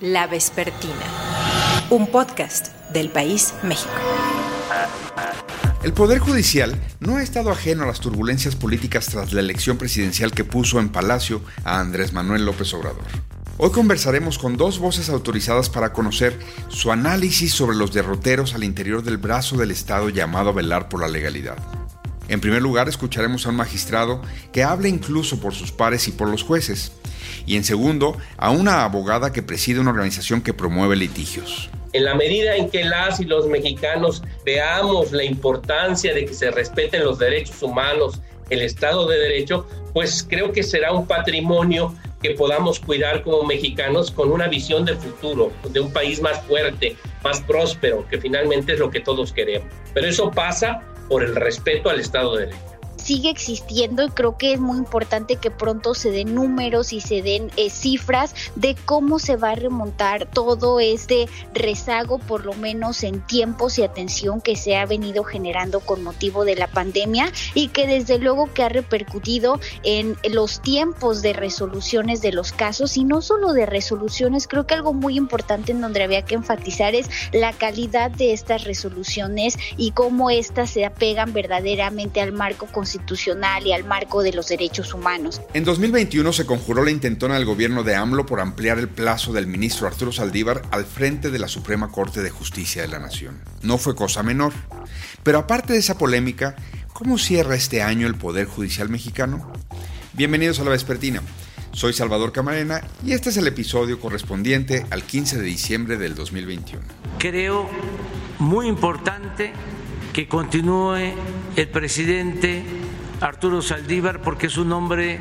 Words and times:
La 0.00 0.26
Vespertina, 0.26 0.92
un 1.88 2.06
podcast 2.08 2.68
del 2.92 3.08
País 3.08 3.54
México. 3.62 3.94
El 5.82 5.94
Poder 5.94 6.18
Judicial 6.18 6.78
no 7.00 7.16
ha 7.16 7.22
estado 7.22 7.50
ajeno 7.50 7.84
a 7.84 7.86
las 7.86 8.00
turbulencias 8.00 8.56
políticas 8.56 9.06
tras 9.06 9.32
la 9.32 9.40
elección 9.40 9.78
presidencial 9.78 10.32
que 10.32 10.44
puso 10.44 10.80
en 10.80 10.90
Palacio 10.90 11.40
a 11.64 11.80
Andrés 11.80 12.12
Manuel 12.12 12.44
López 12.44 12.74
Obrador. 12.74 13.06
Hoy 13.56 13.70
conversaremos 13.70 14.36
con 14.36 14.58
dos 14.58 14.78
voces 14.78 15.08
autorizadas 15.08 15.70
para 15.70 15.94
conocer 15.94 16.38
su 16.68 16.92
análisis 16.92 17.54
sobre 17.54 17.78
los 17.78 17.94
derroteros 17.94 18.54
al 18.54 18.64
interior 18.64 19.02
del 19.02 19.16
brazo 19.16 19.56
del 19.56 19.70
Estado 19.70 20.10
llamado 20.10 20.50
a 20.50 20.52
velar 20.52 20.90
por 20.90 21.00
la 21.00 21.08
legalidad. 21.08 21.56
En 22.28 22.40
primer 22.40 22.60
lugar, 22.60 22.88
escucharemos 22.88 23.46
a 23.46 23.50
un 23.50 23.56
magistrado 23.56 24.20
que 24.52 24.62
habla 24.62 24.88
incluso 24.88 25.40
por 25.40 25.54
sus 25.54 25.72
pares 25.72 26.06
y 26.08 26.12
por 26.12 26.28
los 26.28 26.42
jueces. 26.42 26.92
Y 27.46 27.56
en 27.56 27.64
segundo, 27.64 28.16
a 28.36 28.50
una 28.50 28.84
abogada 28.84 29.32
que 29.32 29.42
preside 29.42 29.80
una 29.80 29.90
organización 29.90 30.42
que 30.42 30.54
promueve 30.54 30.96
litigios. 30.96 31.70
En 31.92 32.04
la 32.04 32.14
medida 32.14 32.56
en 32.56 32.68
que 32.68 32.84
las 32.84 33.20
y 33.20 33.24
los 33.24 33.46
mexicanos 33.46 34.22
veamos 34.44 35.12
la 35.12 35.24
importancia 35.24 36.12
de 36.12 36.26
que 36.26 36.34
se 36.34 36.50
respeten 36.50 37.04
los 37.04 37.18
derechos 37.18 37.62
humanos, 37.62 38.20
el 38.50 38.62
Estado 38.62 39.06
de 39.08 39.18
Derecho, 39.18 39.66
pues 39.92 40.24
creo 40.28 40.52
que 40.52 40.62
será 40.62 40.92
un 40.92 41.06
patrimonio 41.06 41.94
que 42.22 42.30
podamos 42.30 42.80
cuidar 42.80 43.22
como 43.22 43.44
mexicanos 43.44 44.10
con 44.10 44.30
una 44.30 44.48
visión 44.48 44.84
de 44.84 44.94
futuro, 44.94 45.52
de 45.70 45.80
un 45.80 45.92
país 45.92 46.20
más 46.20 46.40
fuerte, 46.42 46.96
más 47.22 47.40
próspero, 47.40 48.06
que 48.08 48.18
finalmente 48.18 48.74
es 48.74 48.78
lo 48.78 48.90
que 48.90 49.00
todos 49.00 49.32
queremos. 49.32 49.68
Pero 49.94 50.06
eso 50.06 50.30
pasa 50.30 50.82
por 51.08 51.22
el 51.22 51.34
respeto 51.34 51.88
al 51.88 52.00
Estado 52.00 52.36
de 52.36 52.46
Derecho 52.46 52.75
sigue 53.06 53.30
existiendo 53.30 54.04
y 54.04 54.08
creo 54.08 54.36
que 54.36 54.52
es 54.52 54.58
muy 54.58 54.78
importante 54.78 55.36
que 55.36 55.52
pronto 55.52 55.94
se 55.94 56.10
den 56.10 56.34
números 56.34 56.92
y 56.92 57.00
se 57.00 57.22
den 57.22 57.52
eh, 57.56 57.70
cifras 57.70 58.34
de 58.56 58.74
cómo 58.74 59.20
se 59.20 59.36
va 59.36 59.50
a 59.50 59.54
remontar 59.54 60.26
todo 60.26 60.80
este 60.80 61.28
rezago, 61.54 62.18
por 62.18 62.44
lo 62.44 62.54
menos 62.54 63.04
en 63.04 63.24
tiempos 63.24 63.78
y 63.78 63.84
atención 63.84 64.40
que 64.40 64.56
se 64.56 64.74
ha 64.74 64.86
venido 64.86 65.22
generando 65.22 65.78
con 65.78 66.02
motivo 66.02 66.44
de 66.44 66.56
la 66.56 66.66
pandemia 66.66 67.30
y 67.54 67.68
que 67.68 67.86
desde 67.86 68.18
luego 68.18 68.52
que 68.52 68.64
ha 68.64 68.68
repercutido 68.68 69.60
en 69.84 70.16
los 70.28 70.60
tiempos 70.60 71.22
de 71.22 71.32
resoluciones 71.32 72.20
de 72.22 72.32
los 72.32 72.50
casos 72.50 72.96
y 72.96 73.04
no 73.04 73.22
solo 73.22 73.52
de 73.52 73.66
resoluciones, 73.66 74.48
creo 74.48 74.66
que 74.66 74.74
algo 74.74 74.92
muy 74.92 75.16
importante 75.16 75.70
en 75.70 75.80
donde 75.80 76.02
había 76.02 76.22
que 76.22 76.34
enfatizar 76.34 76.96
es 76.96 77.08
la 77.32 77.52
calidad 77.52 78.10
de 78.10 78.32
estas 78.32 78.64
resoluciones 78.64 79.56
y 79.76 79.92
cómo 79.92 80.30
éstas 80.30 80.70
se 80.70 80.84
apegan 80.84 81.32
verdaderamente 81.32 82.20
al 82.20 82.32
marco 82.32 82.66
constitucional 82.66 82.95
y 83.64 83.72
al 83.72 83.84
marco 83.84 84.22
de 84.22 84.32
los 84.32 84.48
derechos 84.48 84.94
humanos. 84.94 85.40
En 85.54 85.64
2021 85.64 86.32
se 86.32 86.46
conjuró 86.46 86.84
la 86.84 86.90
intentona 86.90 87.34
del 87.34 87.44
gobierno 87.44 87.82
de 87.82 87.94
AMLO 87.94 88.26
por 88.26 88.40
ampliar 88.40 88.78
el 88.78 88.88
plazo 88.88 89.32
del 89.32 89.46
ministro 89.46 89.86
Arturo 89.86 90.12
Saldívar 90.12 90.62
al 90.70 90.84
frente 90.84 91.30
de 91.30 91.38
la 91.38 91.48
Suprema 91.48 91.90
Corte 91.90 92.22
de 92.22 92.30
Justicia 92.30 92.82
de 92.82 92.88
la 92.88 92.98
Nación. 92.98 93.40
No 93.62 93.78
fue 93.78 93.94
cosa 93.94 94.22
menor. 94.22 94.52
Pero 95.22 95.38
aparte 95.38 95.72
de 95.72 95.78
esa 95.78 95.98
polémica, 95.98 96.56
¿cómo 96.92 97.18
cierra 97.18 97.54
este 97.54 97.82
año 97.82 98.06
el 98.06 98.14
Poder 98.14 98.46
Judicial 98.46 98.88
mexicano? 98.88 99.52
Bienvenidos 100.12 100.60
a 100.60 100.64
la 100.64 100.70
Vespertina. 100.70 101.22
Soy 101.72 101.92
Salvador 101.92 102.32
Camarena 102.32 102.80
y 103.04 103.12
este 103.12 103.28
es 103.28 103.36
el 103.36 103.46
episodio 103.46 104.00
correspondiente 104.00 104.86
al 104.90 105.02
15 105.02 105.38
de 105.38 105.44
diciembre 105.44 105.98
del 105.98 106.14
2021. 106.14 106.82
Creo 107.18 107.68
muy 108.38 108.66
importante 108.66 109.52
que 110.14 110.26
continúe 110.26 111.12
el 111.56 111.68
presidente 111.68 112.64
Arturo 113.20 113.62
Saldívar 113.62 114.20
porque 114.20 114.46
es 114.46 114.56
un 114.56 114.72
hombre 114.72 115.20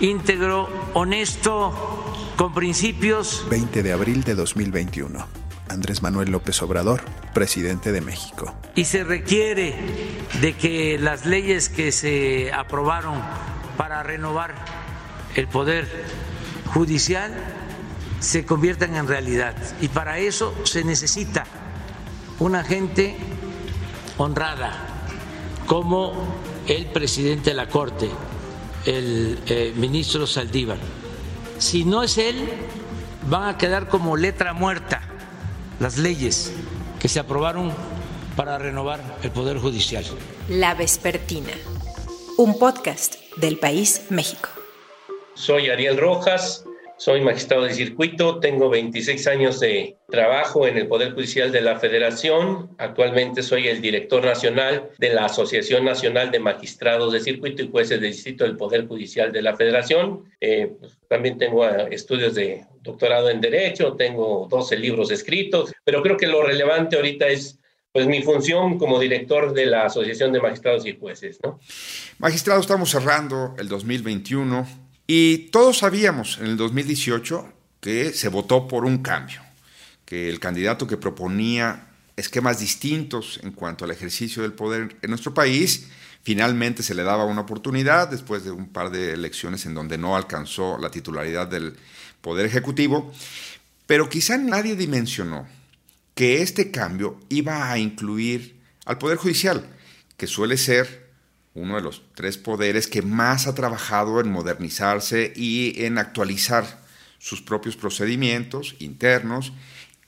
íntegro, 0.00 0.68
honesto, 0.94 1.72
con 2.36 2.54
principios. 2.54 3.46
20 3.50 3.82
de 3.82 3.92
abril 3.92 4.24
de 4.24 4.34
2021. 4.34 5.26
Andrés 5.68 6.02
Manuel 6.02 6.30
López 6.30 6.60
Obrador, 6.62 7.00
presidente 7.32 7.92
de 7.92 8.00
México. 8.00 8.54
Y 8.74 8.86
se 8.86 9.04
requiere 9.04 9.74
de 10.40 10.54
que 10.54 10.98
las 10.98 11.26
leyes 11.26 11.68
que 11.68 11.92
se 11.92 12.52
aprobaron 12.52 13.14
para 13.76 14.02
renovar 14.02 14.54
el 15.36 15.46
poder 15.46 15.86
judicial 16.66 17.32
se 18.18 18.44
conviertan 18.44 18.96
en 18.96 19.06
realidad. 19.06 19.54
Y 19.80 19.88
para 19.88 20.18
eso 20.18 20.54
se 20.64 20.84
necesita 20.84 21.46
una 22.38 22.64
gente 22.64 23.16
honrada 24.18 24.72
como 25.66 26.34
el 26.66 26.86
presidente 26.86 27.50
de 27.50 27.56
la 27.56 27.68
Corte, 27.68 28.08
el 28.86 29.38
eh, 29.46 29.72
ministro 29.76 30.26
Saldívar. 30.26 30.78
Si 31.58 31.84
no 31.84 32.02
es 32.02 32.18
él, 32.18 32.48
van 33.28 33.48
a 33.48 33.58
quedar 33.58 33.88
como 33.88 34.16
letra 34.16 34.52
muerta 34.52 35.02
las 35.78 35.98
leyes 35.98 36.52
que 36.98 37.08
se 37.08 37.20
aprobaron 37.20 37.72
para 38.36 38.58
renovar 38.58 39.18
el 39.22 39.30
Poder 39.30 39.58
Judicial. 39.58 40.04
La 40.48 40.74
Vespertina, 40.74 41.52
un 42.36 42.58
podcast 42.58 43.16
del 43.36 43.58
País 43.58 44.02
México. 44.10 44.48
Soy 45.34 45.70
Ariel 45.70 45.96
Rojas, 45.96 46.64
soy 47.00 47.22
magistrado 47.22 47.64
de 47.64 47.72
circuito, 47.72 48.40
tengo 48.40 48.68
26 48.68 49.26
años 49.28 49.58
de 49.58 49.96
trabajo 50.10 50.66
en 50.66 50.76
el 50.76 50.86
Poder 50.86 51.14
Judicial 51.14 51.50
de 51.50 51.62
la 51.62 51.78
Federación. 51.78 52.76
Actualmente 52.76 53.42
soy 53.42 53.68
el 53.68 53.80
director 53.80 54.22
nacional 54.22 54.90
de 54.98 55.14
la 55.14 55.24
Asociación 55.24 55.86
Nacional 55.86 56.30
de 56.30 56.40
Magistrados 56.40 57.14
de 57.14 57.20
Circuito 57.20 57.62
y 57.62 57.70
Jueces 57.70 58.02
de 58.02 58.08
Distrito 58.08 58.44
del 58.44 58.58
Poder 58.58 58.86
Judicial 58.86 59.32
de 59.32 59.40
la 59.40 59.56
Federación. 59.56 60.24
Eh, 60.42 60.72
pues, 60.78 60.98
también 61.08 61.38
tengo 61.38 61.66
eh, 61.66 61.88
estudios 61.90 62.34
de 62.34 62.66
doctorado 62.82 63.30
en 63.30 63.40
Derecho, 63.40 63.94
tengo 63.94 64.46
12 64.50 64.76
libros 64.76 65.10
escritos, 65.10 65.72
pero 65.82 66.02
creo 66.02 66.18
que 66.18 66.26
lo 66.26 66.42
relevante 66.42 66.96
ahorita 66.96 67.28
es 67.28 67.58
pues 67.92 68.06
mi 68.06 68.22
función 68.22 68.78
como 68.78 69.00
director 69.00 69.54
de 69.54 69.64
la 69.64 69.86
Asociación 69.86 70.32
de 70.32 70.40
Magistrados 70.40 70.84
y 70.84 70.98
Jueces, 70.98 71.38
¿no? 71.42 71.58
Magistrado, 72.18 72.60
estamos 72.60 72.90
cerrando 72.90 73.54
el 73.58 73.68
2021 73.68 74.79
y 75.12 75.48
todos 75.50 75.78
sabíamos 75.78 76.38
en 76.38 76.46
el 76.46 76.56
2018 76.56 77.52
que 77.80 78.12
se 78.12 78.28
votó 78.28 78.68
por 78.68 78.84
un 78.84 78.98
cambio, 78.98 79.40
que 80.04 80.28
el 80.28 80.38
candidato 80.38 80.86
que 80.86 80.96
proponía 80.96 81.88
esquemas 82.16 82.60
distintos 82.60 83.40
en 83.42 83.50
cuanto 83.50 83.84
al 83.84 83.90
ejercicio 83.90 84.40
del 84.40 84.52
poder 84.52 84.94
en 85.02 85.10
nuestro 85.10 85.34
país, 85.34 85.88
finalmente 86.22 86.84
se 86.84 86.94
le 86.94 87.02
daba 87.02 87.24
una 87.24 87.40
oportunidad 87.40 88.06
después 88.06 88.44
de 88.44 88.52
un 88.52 88.68
par 88.68 88.92
de 88.92 89.14
elecciones 89.14 89.66
en 89.66 89.74
donde 89.74 89.98
no 89.98 90.14
alcanzó 90.14 90.78
la 90.78 90.92
titularidad 90.92 91.48
del 91.48 91.76
Poder 92.20 92.46
Ejecutivo, 92.46 93.12
pero 93.88 94.08
quizá 94.08 94.38
nadie 94.38 94.76
dimensionó 94.76 95.48
que 96.14 96.40
este 96.40 96.70
cambio 96.70 97.18
iba 97.30 97.68
a 97.68 97.78
incluir 97.78 98.60
al 98.84 98.98
Poder 98.98 99.18
Judicial, 99.18 99.68
que 100.16 100.28
suele 100.28 100.56
ser 100.56 100.99
uno 101.54 101.76
de 101.76 101.82
los 101.82 102.02
tres 102.14 102.38
poderes 102.38 102.86
que 102.86 103.02
más 103.02 103.46
ha 103.46 103.54
trabajado 103.54 104.20
en 104.20 104.30
modernizarse 104.30 105.32
y 105.34 105.84
en 105.84 105.98
actualizar 105.98 106.64
sus 107.18 107.42
propios 107.42 107.76
procedimientos 107.76 108.76
internos 108.78 109.52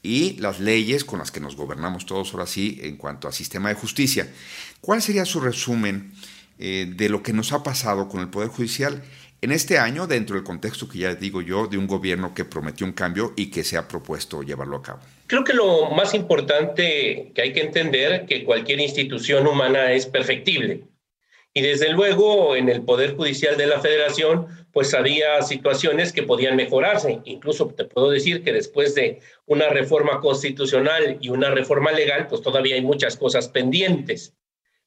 y 0.03 0.37
las 0.39 0.61
leyes 0.61 1.05
con 1.05 1.19
las 1.19 1.31
que 1.31 1.41
nos 1.41 1.57
gobernamos 1.57 2.07
todos 2.07 2.33
ahora 2.33 2.47
sí 2.47 2.81
en 2.83 2.97
cuanto 2.97 3.29
a 3.29 3.33
sistema 3.33 3.69
de 3.69 3.75
justicia. 3.75 4.29
¿Cuál 4.81 5.03
sería 5.03 5.25
su 5.25 5.41
resumen 5.41 6.13
eh, 6.59 6.87
de 6.89 7.09
lo 7.09 7.23
que 7.23 7.33
nos 7.33 7.53
ha 7.53 7.63
pasado 7.63 8.09
con 8.09 8.21
el 8.21 8.29
Poder 8.29 8.49
Judicial 8.49 9.03
en 9.41 9.53
este 9.53 9.79
año 9.79 10.07
dentro 10.07 10.37
del 10.37 10.45
contexto 10.45 10.89
que 10.89 10.99
ya 10.99 11.15
digo 11.15 11.43
yo 11.43 11.67
de 11.67 11.77
un 11.77 11.87
gobierno 11.87 12.35
que 12.35 12.45
prometió 12.45 12.87
un 12.87 12.93
cambio 12.93 13.33
y 13.37 13.47
que 13.47 13.65
se 13.65 13.77
ha 13.77 13.89
propuesto 13.89 14.43
llevarlo 14.43 14.77
a 14.77 14.83
cabo? 14.83 15.01
Creo 15.27 15.45
que 15.45 15.53
lo 15.53 15.91
más 15.91 16.15
importante 16.15 17.33
que 17.35 17.43
hay 17.43 17.53
que 17.53 17.61
entender 17.61 18.27
que 18.27 18.45
cualquier 18.45 18.81
institución 18.81 19.47
humana 19.47 19.93
es 19.93 20.07
perfectible 20.07 20.85
y 21.55 21.61
desde 21.61 21.91
luego 21.91 22.57
en 22.57 22.69
el 22.69 22.83
Poder 22.83 23.15
Judicial 23.15 23.57
de 23.57 23.67
la 23.67 23.81
Federación, 23.81 24.47
pues 24.73 24.95
había 24.95 25.43
situaciones 25.43 26.13
que 26.13 26.23
podían 26.23 26.57
mejorarse. 26.57 27.21
Incluso 27.25 27.67
te 27.69 27.85
puedo 27.85 28.11
decir 28.11 28.43
que 28.43 28.53
después 28.53 28.95
de 28.95 29.21
una 29.45 29.69
reforma 29.69 30.21
constitucional 30.21 31.19
y 31.21 31.29
una 31.29 31.51
reforma 31.51 31.93
legal, 31.93 32.27
pues 32.29 32.41
todavía 32.41 32.77
hay 32.77 32.81
muchas 32.81 33.17
cosas 33.17 33.49
pendientes. 33.49 34.35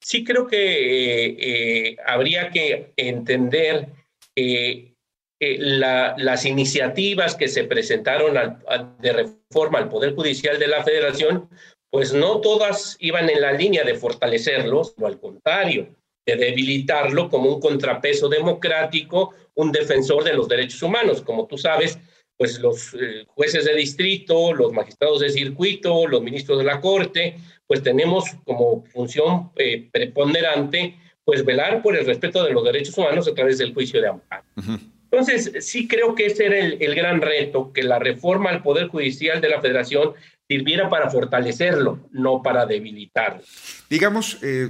Sí 0.01 0.23
creo 0.23 0.47
que 0.47 0.57
eh, 0.57 1.37
eh, 1.39 1.97
habría 2.05 2.49
que 2.49 2.93
entender 2.97 3.87
que 4.35 4.95
las 5.39 6.45
iniciativas 6.45 7.35
que 7.35 7.47
se 7.47 7.65
presentaron 7.65 8.59
de 8.99 9.13
reforma 9.13 9.77
al 9.77 9.89
Poder 9.89 10.15
Judicial 10.15 10.57
de 10.57 10.67
la 10.67 10.83
Federación, 10.83 11.47
pues 11.91 12.11
no 12.11 12.41
todas 12.41 12.97
iban 12.99 13.29
en 13.29 13.41
la 13.41 13.51
línea 13.51 13.83
de 13.83 13.95
fortalecerlos, 13.95 14.95
o 14.97 15.05
al 15.05 15.19
contrario, 15.19 15.95
de 16.25 16.35
debilitarlo 16.35 17.29
como 17.29 17.49
un 17.55 17.61
contrapeso 17.61 18.27
democrático, 18.27 19.33
un 19.55 19.71
defensor 19.71 20.23
de 20.23 20.33
los 20.33 20.47
derechos 20.47 20.81
humanos. 20.81 21.21
Como 21.21 21.45
tú 21.45 21.57
sabes, 21.57 21.99
pues 22.37 22.59
los 22.59 22.93
eh, 22.95 23.25
jueces 23.27 23.65
de 23.65 23.75
distrito, 23.75 24.53
los 24.53 24.73
magistrados 24.73 25.21
de 25.21 25.29
circuito, 25.29 26.07
los 26.07 26.21
ministros 26.21 26.57
de 26.57 26.65
la 26.65 26.81
Corte, 26.81 27.37
pues 27.67 27.81
tenemos 27.81 28.25
como 28.43 28.83
función 28.85 29.51
eh, 29.55 29.87
preponderante 29.91 30.97
pues 31.23 31.43
velar 31.43 31.81
por 31.81 31.97
el 31.97 32.05
respeto 32.05 32.43
de 32.43 32.51
los 32.51 32.63
derechos 32.63 32.97
humanos 32.97 33.27
a 33.27 33.33
través 33.33 33.57
del 33.57 33.73
juicio 33.73 33.99
de 33.99 34.09
amparo. 34.09 34.43
Entonces, 35.09 35.65
sí 35.65 35.87
creo 35.87 36.13
que 36.13 36.27
ese 36.27 36.45
era 36.45 36.59
el, 36.59 36.95
gran 36.95 37.21
reto, 37.21 37.73
que 37.73 37.83
la 37.83 37.99
reforma 37.99 38.49
al 38.49 38.61
Poder 38.61 38.87
Judicial 38.87 39.41
de 39.41 39.49
la 39.49 39.61
Federación 39.61 40.13
sirviera 40.47 40.89
para 40.89 41.09
fortalecerlo, 41.09 42.07
no 42.11 42.41
para 42.41 42.65
debilitarlo. 42.65 43.41
Digamos, 43.89 44.37
eh, 44.41 44.69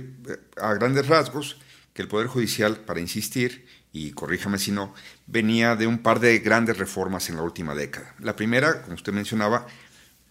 a 0.58 0.74
grandes 0.74 1.08
rasgos, 1.08 1.58
que 1.94 2.02
el 2.02 2.08
Poder 2.08 2.28
Judicial, 2.28 2.78
para 2.78 3.00
insistir, 3.00 3.66
y 3.92 4.12
corríjame 4.12 4.58
si 4.58 4.72
no, 4.72 4.94
venía 5.28 5.76
de 5.76 5.88
un 5.88 6.00
par 6.00 6.20
de 6.20 6.40
grandes 6.40 6.78
reformas 6.78 7.30
en 7.30 7.38
la 7.38 7.44
última 7.44 7.74
década. 7.74 8.14
La 8.20 8.36
primera, 8.36 8.82
como 8.82 8.96
usted 8.96 9.14
mencionaba, 9.14 9.68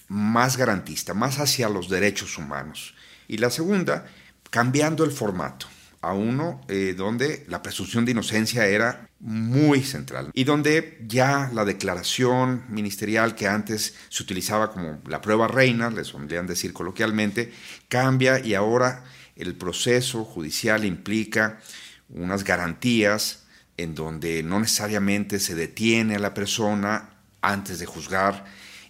más 0.08 0.56
garantista, 0.56 1.14
más 1.14 1.40
hacia 1.40 1.70
los 1.70 1.88
derechos 1.88 2.36
humanos. 2.36 2.94
Y 3.26 3.38
la 3.38 3.48
segunda, 3.48 4.06
cambiando 4.50 5.04
el 5.04 5.10
formato 5.10 5.66
a 6.04 6.12
uno 6.12 6.60
eh, 6.68 6.94
donde 6.96 7.44
la 7.48 7.62
presunción 7.62 8.04
de 8.04 8.12
inocencia 8.12 8.66
era 8.66 9.08
muy 9.20 9.82
central 9.82 10.30
y 10.34 10.44
donde 10.44 10.98
ya 11.06 11.50
la 11.54 11.64
declaración 11.64 12.64
ministerial 12.68 13.34
que 13.34 13.48
antes 13.48 13.94
se 14.10 14.22
utilizaba 14.22 14.70
como 14.70 15.00
la 15.06 15.20
prueba 15.20 15.48
reina, 15.48 15.90
les 15.90 16.08
solían 16.08 16.46
decir 16.46 16.72
coloquialmente, 16.72 17.52
cambia 17.88 18.38
y 18.38 18.54
ahora 18.54 19.04
el 19.36 19.54
proceso 19.56 20.24
judicial 20.24 20.84
implica 20.84 21.58
unas 22.10 22.44
garantías 22.44 23.44
en 23.76 23.94
donde 23.94 24.42
no 24.42 24.60
necesariamente 24.60 25.40
se 25.40 25.54
detiene 25.54 26.16
a 26.16 26.20
la 26.20 26.34
persona 26.34 27.10
antes 27.40 27.78
de 27.78 27.86
juzgar. 27.86 28.44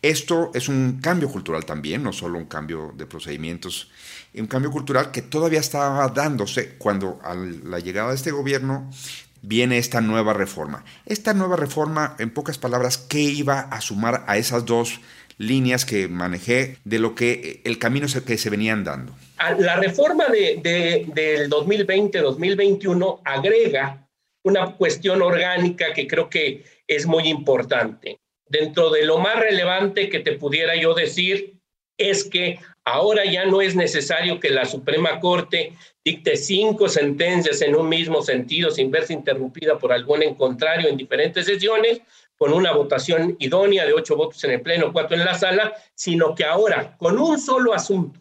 Esto 0.04 0.50
es 0.52 0.68
un 0.68 1.00
cambio 1.00 1.30
cultural 1.30 1.64
también, 1.64 2.02
no 2.02 2.12
solo 2.12 2.36
un 2.36 2.44
cambio 2.44 2.92
de 2.94 3.06
procedimientos 3.06 3.90
un 4.34 4.46
cambio 4.46 4.70
cultural 4.70 5.10
que 5.10 5.22
todavía 5.22 5.60
estaba 5.60 6.06
dándose 6.08 6.76
cuando 6.76 7.20
a 7.22 7.34
la 7.34 7.78
llegada 7.78 8.10
de 8.10 8.16
este 8.16 8.30
gobierno 8.30 8.90
viene 9.40 9.78
esta 9.78 10.02
nueva 10.02 10.34
reforma. 10.34 10.84
Esta 11.06 11.32
nueva 11.32 11.56
reforma, 11.56 12.16
en 12.18 12.30
pocas 12.30 12.58
palabras, 12.58 12.98
¿qué 12.98 13.20
iba 13.20 13.60
a 13.60 13.80
sumar 13.80 14.24
a 14.26 14.36
esas 14.36 14.66
dos 14.66 15.00
líneas 15.38 15.86
que 15.86 16.08
manejé 16.08 16.76
de 16.84 16.98
lo 16.98 17.14
que 17.14 17.62
el 17.64 17.78
camino 17.78 18.06
que 18.26 18.36
se 18.36 18.50
venían 18.50 18.84
dando? 18.84 19.14
La 19.58 19.76
reforma 19.76 20.26
de, 20.28 20.60
del 21.14 21.48
2020-2021 21.48 23.20
agrega 23.24 24.06
una 24.42 24.72
cuestión 24.72 25.22
orgánica 25.22 25.94
que 25.94 26.06
creo 26.06 26.28
que 26.28 26.62
es 26.86 27.06
muy 27.06 27.28
importante. 27.28 28.18
Dentro 28.46 28.90
de 28.90 29.04
lo 29.04 29.18
más 29.18 29.38
relevante 29.38 30.08
que 30.08 30.20
te 30.20 30.32
pudiera 30.32 30.76
yo 30.76 30.94
decir 30.94 31.54
es 31.96 32.24
que 32.24 32.58
Ahora 32.86 33.24
ya 33.24 33.46
no 33.46 33.62
es 33.62 33.74
necesario 33.74 34.38
que 34.38 34.50
la 34.50 34.66
Suprema 34.66 35.18
Corte 35.18 35.72
dicte 36.04 36.36
cinco 36.36 36.86
sentencias 36.86 37.62
en 37.62 37.74
un 37.74 37.88
mismo 37.88 38.20
sentido 38.20 38.70
sin 38.70 38.90
verse 38.90 39.14
interrumpida 39.14 39.78
por 39.78 39.90
algún 39.90 40.22
en 40.22 40.34
contrario 40.34 40.90
en 40.90 40.98
diferentes 40.98 41.46
sesiones, 41.46 42.02
con 42.36 42.52
una 42.52 42.72
votación 42.72 43.36
idónea 43.38 43.86
de 43.86 43.94
ocho 43.94 44.16
votos 44.16 44.44
en 44.44 44.50
el 44.50 44.60
Pleno, 44.60 44.92
cuatro 44.92 45.16
en 45.16 45.24
la 45.24 45.34
sala, 45.34 45.72
sino 45.94 46.34
que 46.34 46.44
ahora, 46.44 46.94
con 46.98 47.18
un 47.18 47.40
solo 47.40 47.72
asunto, 47.72 48.20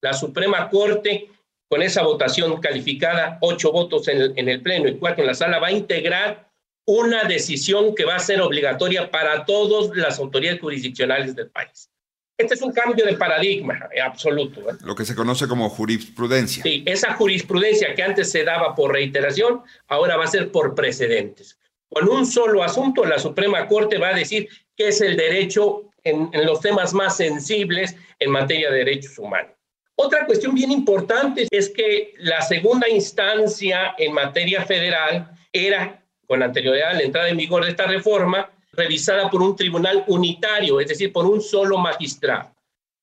la 0.00 0.14
Suprema 0.14 0.70
Corte, 0.70 1.28
con 1.68 1.82
esa 1.82 2.02
votación 2.02 2.62
calificada, 2.62 3.36
ocho 3.42 3.72
votos 3.72 4.08
en 4.08 4.22
el, 4.22 4.32
en 4.36 4.48
el 4.48 4.62
Pleno 4.62 4.88
y 4.88 4.96
cuatro 4.96 5.22
en 5.22 5.26
la 5.26 5.34
sala, 5.34 5.58
va 5.58 5.66
a 5.66 5.72
integrar 5.72 6.47
una 6.88 7.24
decisión 7.24 7.94
que 7.94 8.06
va 8.06 8.16
a 8.16 8.18
ser 8.18 8.40
obligatoria 8.40 9.10
para 9.10 9.44
todas 9.44 9.94
las 9.94 10.18
autoridades 10.18 10.58
jurisdiccionales 10.58 11.36
del 11.36 11.50
país. 11.50 11.90
Este 12.38 12.54
es 12.54 12.62
un 12.62 12.72
cambio 12.72 13.04
de 13.04 13.12
paradigma 13.12 13.90
eh, 13.92 14.00
absoluto. 14.00 14.70
¿eh? 14.70 14.74
Lo 14.82 14.94
que 14.94 15.04
se 15.04 15.14
conoce 15.14 15.46
como 15.46 15.68
jurisprudencia. 15.68 16.62
Sí, 16.62 16.82
esa 16.86 17.12
jurisprudencia 17.12 17.94
que 17.94 18.02
antes 18.02 18.30
se 18.30 18.42
daba 18.42 18.74
por 18.74 18.92
reiteración, 18.92 19.60
ahora 19.88 20.16
va 20.16 20.24
a 20.24 20.28
ser 20.28 20.50
por 20.50 20.74
precedentes. 20.74 21.58
Con 21.90 22.08
un 22.08 22.24
solo 22.24 22.62
asunto, 22.62 23.04
la 23.04 23.18
Suprema 23.18 23.68
Corte 23.68 23.98
va 23.98 24.08
a 24.08 24.14
decir 24.14 24.48
qué 24.74 24.88
es 24.88 25.02
el 25.02 25.18
derecho 25.18 25.90
en, 26.04 26.30
en 26.32 26.46
los 26.46 26.62
temas 26.62 26.94
más 26.94 27.18
sensibles 27.18 27.96
en 28.18 28.30
materia 28.30 28.70
de 28.70 28.78
derechos 28.78 29.18
humanos. 29.18 29.52
Otra 29.94 30.24
cuestión 30.24 30.54
bien 30.54 30.72
importante 30.72 31.46
es 31.50 31.68
que 31.68 32.14
la 32.16 32.40
segunda 32.40 32.88
instancia 32.88 33.94
en 33.98 34.14
materia 34.14 34.64
federal 34.64 35.36
era, 35.52 36.02
con 36.28 36.42
anterioridad 36.42 36.90
a 36.90 36.94
la 36.94 37.02
entrada 37.02 37.28
en 37.30 37.38
vigor 37.38 37.64
de 37.64 37.70
esta 37.70 37.86
reforma, 37.86 38.50
revisada 38.72 39.28
por 39.30 39.42
un 39.42 39.56
tribunal 39.56 40.04
unitario, 40.06 40.78
es 40.78 40.88
decir, 40.88 41.12
por 41.12 41.26
un 41.26 41.40
solo 41.40 41.78
magistrado. 41.78 42.54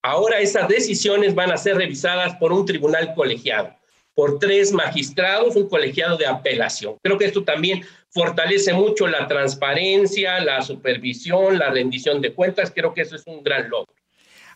Ahora 0.03 0.39
esas 0.39 0.67
decisiones 0.67 1.33
van 1.33 1.51
a 1.51 1.57
ser 1.57 1.75
revisadas 1.75 2.35
por 2.35 2.53
un 2.53 2.65
tribunal 2.65 3.15
colegiado, 3.15 3.75
por 4.13 4.37
tres 4.37 4.71
magistrados, 4.71 5.55
un 5.55 5.67
colegiado 5.67 6.15
de 6.15 6.27
apelación. 6.27 6.97
Creo 7.01 7.17
que 7.17 7.25
esto 7.25 7.43
también 7.43 7.83
fortalece 8.11 8.71
mucho 8.71 9.07
la 9.07 9.27
transparencia, 9.27 10.39
la 10.39 10.61
supervisión, 10.61 11.57
la 11.57 11.71
rendición 11.71 12.21
de 12.21 12.33
cuentas. 12.33 12.71
Creo 12.73 12.93
que 12.93 13.01
eso 13.01 13.15
es 13.15 13.23
un 13.25 13.43
gran 13.43 13.67
logro. 13.67 13.91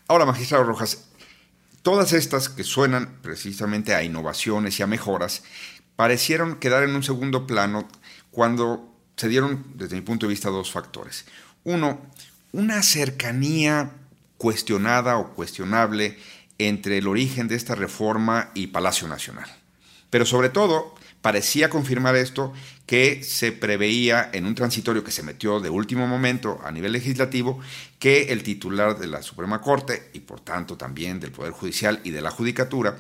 Ahora, 0.08 0.26
magistrado 0.26 0.64
Rojas, 0.64 1.12
todas 1.82 2.14
estas 2.14 2.48
que 2.48 2.64
suenan 2.64 3.20
precisamente 3.24 3.96
a 3.96 4.04
innovaciones 4.04 4.80
y 4.80 4.84
a 4.84 4.88
mejoras, 4.88 5.44
parecieron 5.96 6.60
quedar 6.60 6.84
en 6.84 6.96
un 6.96 7.04
segundo 7.04 7.48
plano 7.48 7.88
cuando 8.32 8.94
se 9.16 9.28
dieron, 9.28 9.66
desde 9.76 9.96
mi 9.96 10.02
punto 10.02 10.26
de 10.26 10.32
vista, 10.32 10.50
dos 10.50 10.72
factores. 10.72 11.26
Uno, 11.64 12.00
una 12.52 12.82
cercanía 12.84 13.92
cuestionada 14.38 15.18
o 15.18 15.34
cuestionable 15.34 16.18
entre 16.58 16.98
el 16.98 17.08
origen 17.08 17.48
de 17.48 17.56
esta 17.56 17.76
reforma 17.76 18.52
y 18.54 18.68
Palacio 18.68 19.08
Nacional. 19.08 19.50
Pero 20.10 20.26
sobre 20.26 20.50
todo, 20.50 20.96
parecía 21.22 21.70
confirmar 21.70 22.16
esto 22.16 22.54
que 22.86 23.24
se 23.24 23.52
preveía 23.52 24.30
en 24.34 24.46
un 24.46 24.56
transitorio 24.56 25.04
que 25.04 25.12
se 25.12 25.24
metió 25.24 25.60
de 25.60 25.70
último 25.70 26.08
momento 26.08 26.60
a 26.64 26.72
nivel 26.72 26.94
legislativo 26.94 27.60
que 28.00 28.32
el 28.32 28.42
titular 28.44 28.98
de 28.98 29.08
la 29.08 29.22
Suprema 29.22 29.62
Corte 29.62 30.10
y 30.14 30.22
por 30.22 30.40
tanto 30.40 30.78
también 30.78 31.20
del 31.20 31.32
Poder 31.32 31.52
Judicial 31.52 32.00
y 32.04 32.12
de 32.12 32.22
la 32.22 32.32
Judicatura 32.32 32.98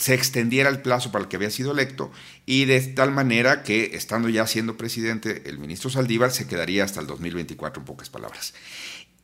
se 0.00 0.14
extendiera 0.14 0.70
el 0.70 0.80
plazo 0.80 1.12
para 1.12 1.24
el 1.24 1.28
que 1.28 1.36
había 1.36 1.50
sido 1.50 1.72
electo 1.72 2.10
y 2.46 2.64
de 2.64 2.80
tal 2.80 3.12
manera 3.12 3.62
que, 3.62 3.90
estando 3.92 4.30
ya 4.30 4.46
siendo 4.46 4.78
presidente, 4.78 5.42
el 5.44 5.58
ministro 5.58 5.90
Saldívar 5.90 6.32
se 6.32 6.46
quedaría 6.46 6.84
hasta 6.84 7.00
el 7.00 7.06
2024, 7.06 7.82
en 7.82 7.86
pocas 7.86 8.08
palabras. 8.08 8.54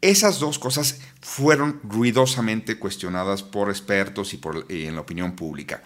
Esas 0.03 0.39
dos 0.39 0.59
cosas 0.59 1.01
fueron 1.23 1.81
ruidosamente 1.83 2.79
cuestionadas 2.79 3.43
por 3.43 3.71
expertos 3.71 4.35
y, 4.35 4.37
por, 4.37 4.67
en 4.69 4.95
la 4.95 5.01
opinión 5.01 5.35
pública. 5.35 5.83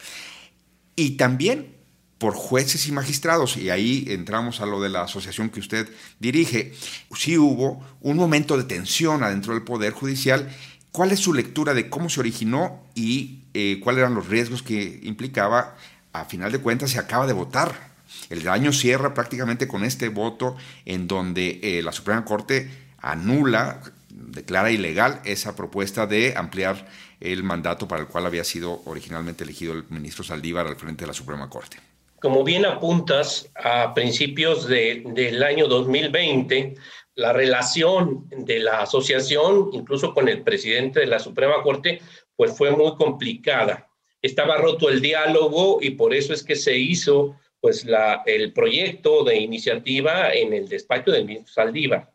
Y 0.97 1.13
también 1.13 1.77
por 2.19 2.35
jueces 2.35 2.89
y 2.89 2.93
magistrados, 2.93 3.57
y 3.57 3.71
ahí 3.71 4.07
entramos 4.09 4.61
a 4.61 4.67
lo 4.67 4.83
de 4.83 4.89
la 4.89 5.03
asociación 5.03 5.51
que 5.51 5.61
usted 5.61 5.89
dirige, 6.19 6.75
sí 7.17 7.39
hubo 7.39 7.83
un 8.01 8.17
momento 8.17 8.59
de 8.59 8.65
tensión 8.65 9.23
adentro 9.23 9.55
del 9.55 9.63
Poder 9.63 9.93
Judicial. 9.93 10.51
¿Cuál 10.91 11.13
es 11.13 11.21
su 11.21 11.33
lectura 11.33 11.75
de 11.75 11.89
cómo 11.89 12.11
se 12.11 12.21
originó 12.21 12.85
y 12.97 13.40
eh, 13.55 13.81
cuáles 13.83 14.01
eran 14.01 14.15
los 14.15 14.29
riesgos 14.29 14.63
que 14.63 15.01
implicaba, 15.03 15.77
a 16.13 16.25
final 16.25 16.53
de 16.53 16.61
cuentas 16.61 16.91
se 16.91 16.99
acaba 16.99 17.27
de 17.27 17.33
votar. 17.33 17.91
El 18.29 18.47
año 18.49 18.73
cierra 18.73 19.15
prácticamente 19.15 19.69
con 19.69 19.85
este 19.85 20.09
voto 20.09 20.57
en 20.85 21.07
donde 21.07 21.61
eh, 21.63 21.83
la 21.83 21.93
Suprema 21.93 22.25
Corte 22.25 22.71
anula, 22.99 23.81
declara 24.09 24.71
ilegal 24.71 25.21
esa 25.25 25.55
propuesta 25.57 26.07
de 26.07 26.35
ampliar 26.37 26.87
el 27.21 27.43
mandato 27.43 27.87
para 27.87 28.03
el 28.03 28.09
cual 28.09 28.27
había 28.27 28.45
sido 28.45 28.83
originalmente 28.85 29.45
elegido 29.45 29.73
el 29.75 29.85
ministro 29.91 30.25
Saldívar 30.25 30.67
al 30.67 30.77
frente 30.77 31.03
de 31.03 31.09
la 31.09 31.15
Suprema 31.15 31.49
Corte. 31.49 31.79
Como 32.21 32.45
bien 32.45 32.67
apuntas, 32.67 33.51
a 33.55 33.95
principios 33.95 34.67
del 34.67 35.43
año 35.43 35.69
2020, 35.69 36.75
la 37.21 37.35
relación 37.35 38.27
de 38.31 38.61
la 38.61 38.81
asociación, 38.81 39.69
incluso 39.73 40.15
con 40.15 40.27
el 40.29 40.43
presidente 40.43 41.01
de 41.01 41.07
la 41.07 41.19
Suprema 41.19 41.63
Corte, 41.63 42.01
pues 42.35 42.57
fue 42.57 42.71
muy 42.71 42.95
complicada. 42.95 43.91
Estaba 44.23 44.57
roto 44.57 44.89
el 44.89 45.03
diálogo 45.03 45.79
y 45.83 45.91
por 45.91 46.15
eso 46.15 46.33
es 46.33 46.43
que 46.43 46.57
se 46.57 46.77
hizo 46.79 47.37
pues 47.61 47.85
la, 47.85 48.23
el 48.25 48.55
proyecto 48.55 49.23
de 49.23 49.37
iniciativa 49.37 50.33
en 50.33 50.55
el 50.55 50.67
despacho 50.67 51.11
del 51.11 51.27
ministro 51.27 51.53
Saldívar. 51.53 52.11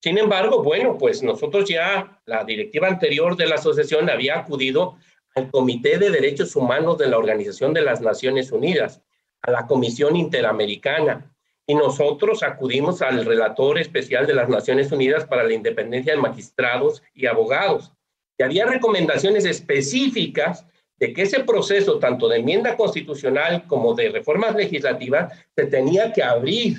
Sin 0.00 0.18
embargo, 0.18 0.62
bueno, 0.62 0.96
pues 0.98 1.20
nosotros 1.20 1.68
ya, 1.68 2.22
la 2.24 2.44
directiva 2.44 2.86
anterior 2.86 3.36
de 3.36 3.46
la 3.46 3.56
asociación 3.56 4.08
había 4.08 4.38
acudido 4.38 4.98
al 5.34 5.50
Comité 5.50 5.98
de 5.98 6.10
Derechos 6.10 6.54
Humanos 6.54 6.96
de 6.98 7.08
la 7.08 7.18
Organización 7.18 7.74
de 7.74 7.82
las 7.82 8.00
Naciones 8.00 8.52
Unidas, 8.52 9.02
a 9.42 9.50
la 9.50 9.66
Comisión 9.66 10.14
Interamericana, 10.14 11.33
y 11.66 11.74
nosotros 11.74 12.42
acudimos 12.42 13.00
al 13.02 13.24
relator 13.24 13.78
especial 13.78 14.26
de 14.26 14.34
las 14.34 14.48
Naciones 14.48 14.92
Unidas 14.92 15.24
para 15.26 15.44
la 15.44 15.54
Independencia 15.54 16.14
de 16.14 16.20
Magistrados 16.20 17.02
y 17.14 17.26
Abogados, 17.26 17.92
y 18.38 18.42
había 18.42 18.66
recomendaciones 18.66 19.44
específicas 19.44 20.66
de 20.98 21.12
que 21.12 21.22
ese 21.22 21.40
proceso, 21.40 21.98
tanto 21.98 22.28
de 22.28 22.38
enmienda 22.38 22.76
constitucional 22.76 23.66
como 23.66 23.94
de 23.94 24.10
reformas 24.10 24.54
legislativas, 24.54 25.32
se 25.56 25.66
tenía 25.66 26.12
que 26.12 26.22
abrir, 26.22 26.76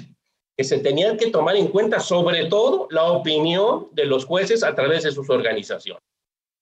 que 0.57 0.63
se 0.63 0.79
tenía 0.79 1.17
que 1.17 1.31
tomar 1.31 1.55
en 1.55 1.67
cuenta 1.67 1.99
sobre 1.99 2.45
todo 2.45 2.87
la 2.91 3.03
opinión 3.03 3.89
de 3.91 4.05
los 4.05 4.25
jueces 4.25 4.63
a 4.63 4.73
través 4.73 5.03
de 5.03 5.11
sus 5.11 5.29
organizaciones. 5.29 6.03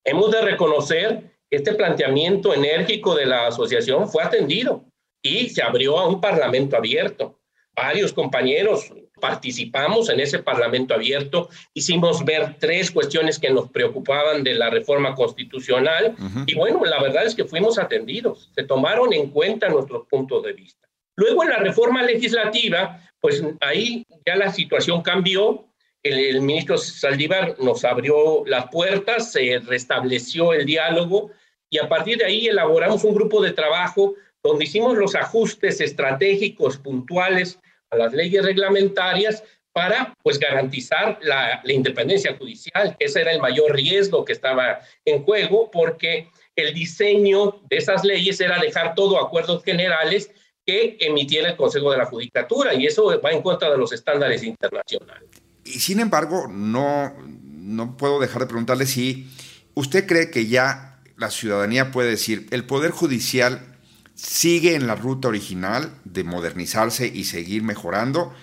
Hemos 0.03 0.31
de 0.31 0.41
reconocer 0.41 1.31
que 1.49 1.57
este 1.57 1.73
planteamiento 1.73 2.53
enérgico 2.53 3.15
de 3.15 3.25
la 3.25 3.47
asociación 3.47 4.09
fue 4.09 4.23
atendido 4.23 4.83
y 5.21 5.49
se 5.49 5.61
abrió 5.61 5.97
a 5.99 6.07
un 6.07 6.19
parlamento 6.19 6.75
abierto. 6.75 7.39
Varios 7.75 8.13
compañeros 8.13 8.93
participamos 9.19 10.09
en 10.09 10.19
ese 10.19 10.39
Parlamento 10.39 10.93
abierto, 10.93 11.49
hicimos 11.73 12.25
ver 12.25 12.57
tres 12.59 12.91
cuestiones 12.91 13.39
que 13.39 13.49
nos 13.49 13.69
preocupaban 13.69 14.43
de 14.43 14.53
la 14.53 14.69
reforma 14.69 15.15
constitucional 15.15 16.15
y 16.45 16.55
bueno, 16.55 16.83
la 16.83 17.01
verdad 17.01 17.25
es 17.25 17.33
que 17.33 17.45
fuimos 17.45 17.79
atendidos, 17.79 18.49
se 18.53 18.63
tomaron 18.63 19.13
en 19.13 19.29
cuenta 19.29 19.69
nuestros 19.69 20.07
puntos 20.07 20.43
de 20.43 20.51
vista. 20.51 20.89
Luego 21.15 21.43
en 21.43 21.49
la 21.49 21.57
reforma 21.57 22.03
legislativa, 22.03 22.99
pues 23.21 23.41
ahí 23.61 24.05
ya 24.25 24.35
la 24.35 24.51
situación 24.51 25.01
cambió, 25.01 25.67
el, 26.03 26.41
ministro 26.41 26.77
Saldívar 26.77 27.55
nos 27.59 27.85
abrió 27.85 28.43
las 28.45 28.67
puertas, 28.67 29.31
se 29.31 29.59
restableció 29.59 30.51
el 30.51 30.65
diálogo 30.65 31.31
y 31.69 31.77
a 31.77 31.87
partir 31.87 32.17
de 32.17 32.25
ahí 32.25 32.47
elaboramos 32.47 33.05
un 33.05 33.15
grupo 33.15 33.41
de 33.41 33.53
trabajo 33.53 34.15
donde 34.43 34.65
hicimos 34.65 34.97
los 34.97 35.15
ajustes 35.15 35.79
estratégicos 35.79 36.77
puntuales 36.77 37.59
a 37.93 37.97
las 37.97 38.13
leyes 38.13 38.43
reglamentarias 38.43 39.43
para 39.71 40.15
pues 40.21 40.38
garantizar 40.38 41.17
la, 41.23 41.62
la, 41.63 41.73
independencia 41.73 42.35
judicial, 42.38 42.95
que 42.97 43.05
ese 43.05 43.21
era 43.21 43.31
el 43.31 43.41
mayor 43.41 43.73
riesgo 43.73 44.23
que 44.23 44.33
estaba 44.33 44.79
en 45.03 45.23
juego, 45.23 45.71
porque 45.71 46.29
el 46.55 46.73
diseño 46.73 47.59
de 47.69 47.77
esas 47.77 48.03
leyes 48.03 48.39
era 48.39 48.59
dejar 48.59 48.93
todo 48.93 49.19
acuerdos 49.19 49.63
generales 49.63 50.29
que 50.65 50.97
emitiera 51.00 51.50
el 51.50 51.55
Consejo 51.55 51.91
de 51.91 51.97
la 51.97 52.05
Judicatura, 52.05 52.73
y 52.75 52.85
eso 52.85 53.19
va 53.19 53.31
en 53.31 53.41
contra 53.41 53.69
de 53.69 53.77
los 53.77 53.91
estándares 53.91 54.43
internacionales. 54.43 55.29
Y 55.65 55.79
sin 55.79 56.00
embargo, 56.00 56.47
no, 56.47 57.13
no 57.19 57.97
puedo 57.97 58.19
dejar 58.19 58.43
de 58.43 58.47
preguntarle 58.47 58.85
si 58.85 59.27
usted 59.73 60.05
cree 60.05 60.29
que 60.29 60.47
ya 60.47 61.00
la 61.17 61.31
ciudadanía 61.31 61.91
puede 61.91 62.12
decir, 62.12 62.47
el 62.51 62.65
Poder 62.65 62.91
Judicial 62.91 63.72
sigue 64.15 64.75
en 64.75 64.88
la 64.88 64.96
ruta 64.96 65.27
original 65.27 65.91
de 66.05 66.24
modernizarse 66.24 67.08
y 67.08 67.24
seguir 67.25 67.63
mejorando, 67.63 68.34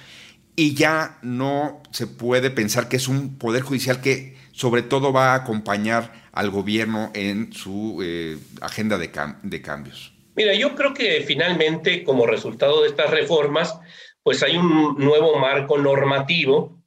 y 0.56 0.74
ya 0.74 1.18
no 1.22 1.82
se 1.90 2.06
puede 2.06 2.50
pensar 2.50 2.88
que 2.88 2.96
es 2.96 3.08
un 3.08 3.38
Poder 3.38 3.62
Judicial 3.62 4.00
que 4.00 4.36
sobre 4.52 4.82
todo 4.82 5.12
va 5.12 5.32
a 5.32 5.36
acompañar 5.36 6.12
al 6.32 6.50
gobierno 6.50 7.10
en 7.14 7.52
su 7.52 8.00
eh, 8.02 8.36
agenda 8.60 8.98
de, 8.98 9.10
de 9.42 9.62
cambios. 9.62 10.12
Mira, 10.36 10.54
yo 10.54 10.74
creo 10.74 10.92
que 10.94 11.22
finalmente, 11.26 12.04
como 12.04 12.26
resultado 12.26 12.82
de 12.82 12.88
estas 12.88 13.10
reformas, 13.10 13.78
pues 14.22 14.42
hay 14.42 14.56
un 14.56 14.96
nuevo 14.98 15.38
marco 15.38 15.78
normativo 15.78 16.80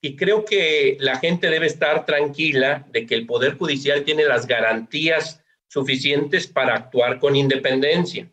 y 0.00 0.16
creo 0.16 0.44
que 0.44 0.96
la 1.00 1.18
gente 1.18 1.50
debe 1.50 1.66
estar 1.66 2.06
tranquila 2.06 2.86
de 2.90 3.06
que 3.06 3.14
el 3.14 3.26
Poder 3.26 3.58
Judicial 3.58 4.02
tiene 4.04 4.24
las 4.24 4.46
garantías 4.46 5.39
suficientes 5.70 6.48
para 6.48 6.74
actuar 6.74 7.20
con 7.20 7.36
independencia. 7.36 8.28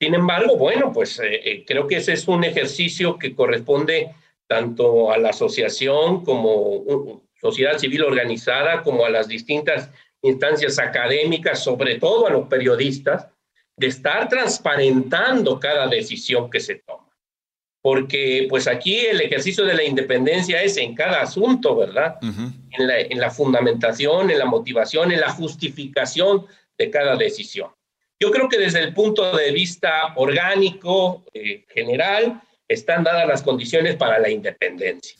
Sin 0.00 0.14
embargo, 0.14 0.56
bueno, 0.56 0.92
pues 0.92 1.18
eh, 1.18 1.40
eh, 1.44 1.64
creo 1.66 1.86
que 1.86 1.96
ese 1.96 2.12
es 2.12 2.28
un 2.28 2.44
ejercicio 2.44 3.18
que 3.18 3.34
corresponde 3.34 4.14
tanto 4.46 5.10
a 5.10 5.18
la 5.18 5.30
asociación 5.30 6.24
como 6.24 7.22
sociedad 7.40 7.76
civil 7.78 8.04
organizada, 8.04 8.82
como 8.82 9.04
a 9.04 9.10
las 9.10 9.26
distintas 9.26 9.90
instancias 10.22 10.78
académicas, 10.78 11.62
sobre 11.62 11.98
todo 11.98 12.26
a 12.26 12.30
los 12.30 12.46
periodistas, 12.46 13.28
de 13.76 13.88
estar 13.88 14.28
transparentando 14.28 15.58
cada 15.58 15.88
decisión 15.88 16.50
que 16.50 16.60
se 16.60 16.76
toma 16.76 17.10
porque 17.82 18.46
pues 18.48 18.68
aquí 18.68 18.98
el 18.98 19.20
ejercicio 19.20 19.64
de 19.64 19.74
la 19.74 19.84
independencia 19.84 20.62
es 20.62 20.76
en 20.76 20.94
cada 20.94 21.22
asunto, 21.22 21.76
¿verdad? 21.76 22.16
en, 22.22 23.20
la, 23.20 23.30
fundamentación, 23.30 24.30
en 24.30 24.38
la 24.38 24.44
motivación, 24.44 25.12
en 25.12 25.20
la 25.20 25.30
justificación 25.30 26.46
de 26.80 26.90
cada 26.90 27.14
decisión. 27.14 27.70
Yo 28.18 28.30
creo 28.30 28.48
que 28.48 28.58
desde 28.58 28.80
el 28.80 28.94
punto 28.94 29.36
de 29.36 29.52
vista 29.52 30.14
orgánico, 30.16 31.24
eh, 31.34 31.66
general, 31.68 32.40
están 32.66 33.04
dadas 33.04 33.28
las 33.28 33.42
condiciones 33.42 33.96
para 33.96 34.18
la 34.18 34.30
independencia. 34.30 35.14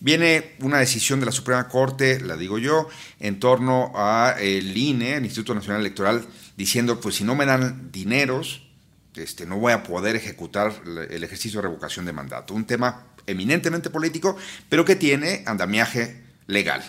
Viene 0.00 0.56
una 0.60 0.80
decisión 0.80 1.20
de 1.20 1.26
la 1.26 1.32
Suprema 1.32 1.68
Corte, 1.68 2.20
la 2.20 2.36
digo 2.36 2.58
yo, 2.58 2.88
en 3.20 3.38
torno 3.38 3.92
a 3.94 4.36
INE, 4.40 5.16
el 5.16 5.24
Instituto 5.24 5.54
Nacional 5.54 5.80
Electoral, 5.82 6.26
diciendo, 6.56 7.00
pues 7.00 7.14
si 7.14 7.24
no 7.24 7.36
me 7.36 7.46
dan 7.46 7.92
dineros, 7.92 8.66
este, 9.14 9.46
no 9.46 9.58
voy 9.58 9.72
a 9.72 9.84
poder 9.84 10.16
ejecutar 10.16 10.72
el 11.10 11.22
ejercicio 11.22 11.60
de 11.60 11.68
revocación 11.68 12.04
de 12.06 12.12
mandato. 12.12 12.54
Un 12.54 12.66
tema 12.66 13.06
eminentemente 13.26 13.88
político, 13.88 14.36
pero 14.68 14.84
que 14.84 14.96
tiene 14.96 15.44
andamiaje 15.46 16.24
legal. 16.48 16.82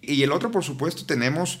Y 0.00 0.22
el 0.22 0.32
otro, 0.32 0.50
por 0.50 0.62
supuesto, 0.62 1.06
tenemos 1.06 1.60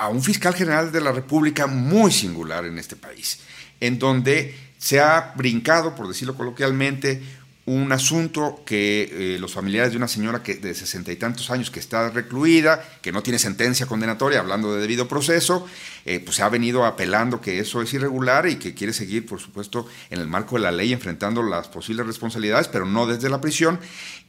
a 0.00 0.08
un 0.08 0.22
fiscal 0.22 0.54
general 0.54 0.90
de 0.90 1.02
la 1.02 1.12
República 1.12 1.66
muy 1.66 2.10
singular 2.10 2.64
en 2.64 2.78
este 2.78 2.96
país, 2.96 3.40
en 3.80 3.98
donde 3.98 4.54
se 4.78 4.98
ha 4.98 5.34
brincado, 5.36 5.94
por 5.94 6.08
decirlo 6.08 6.34
coloquialmente, 6.34 7.20
un 7.66 7.92
asunto 7.92 8.62
que 8.64 9.34
eh, 9.34 9.38
los 9.38 9.52
familiares 9.52 9.92
de 9.92 9.98
una 9.98 10.08
señora 10.08 10.42
que 10.42 10.54
de 10.54 10.74
sesenta 10.74 11.12
y 11.12 11.16
tantos 11.16 11.50
años 11.50 11.70
que 11.70 11.80
está 11.80 12.08
recluida, 12.08 12.82
que 13.02 13.12
no 13.12 13.22
tiene 13.22 13.38
sentencia 13.38 13.84
condenatoria, 13.84 14.40
hablando 14.40 14.74
de 14.74 14.80
debido 14.80 15.06
proceso, 15.06 15.66
eh, 16.04 16.20
pues 16.20 16.36
se 16.36 16.42
ha 16.42 16.48
venido 16.48 16.84
apelando 16.84 17.40
que 17.40 17.58
eso 17.58 17.82
es 17.82 17.92
irregular 17.94 18.46
y 18.48 18.56
que 18.56 18.74
quiere 18.74 18.92
seguir, 18.92 19.26
por 19.26 19.40
supuesto, 19.40 19.86
en 20.10 20.20
el 20.20 20.26
marco 20.26 20.56
de 20.56 20.62
la 20.62 20.72
ley 20.72 20.92
enfrentando 20.92 21.42
las 21.42 21.68
posibles 21.68 22.06
responsabilidades, 22.06 22.68
pero 22.68 22.86
no 22.86 23.06
desde 23.06 23.28
la 23.28 23.40
prisión, 23.40 23.78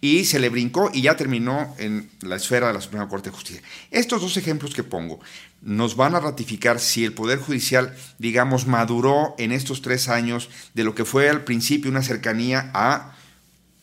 y 0.01 0.25
se 0.25 0.39
le 0.39 0.49
brincó 0.49 0.89
y 0.93 1.03
ya 1.03 1.15
terminó 1.15 1.75
en 1.77 2.09
la 2.21 2.35
esfera 2.35 2.67
de 2.67 2.73
la 2.73 2.81
Suprema 2.81 3.07
Corte 3.07 3.29
de 3.29 3.35
Justicia. 3.35 3.61
Estos 3.91 4.21
dos 4.21 4.37
ejemplos 4.37 4.73
que 4.73 4.83
pongo 4.83 5.19
nos 5.61 5.95
van 5.95 6.15
a 6.15 6.19
ratificar 6.19 6.79
si 6.79 7.05
el 7.05 7.13
Poder 7.13 7.39
Judicial, 7.39 7.95
digamos, 8.17 8.65
maduró 8.67 9.35
en 9.37 9.51
estos 9.51 9.81
tres 9.81 10.09
años 10.09 10.49
de 10.73 10.83
lo 10.83 10.95
que 10.95 11.05
fue 11.05 11.29
al 11.29 11.43
principio 11.43 11.91
una 11.91 12.01
cercanía 12.01 12.71
a 12.73 13.15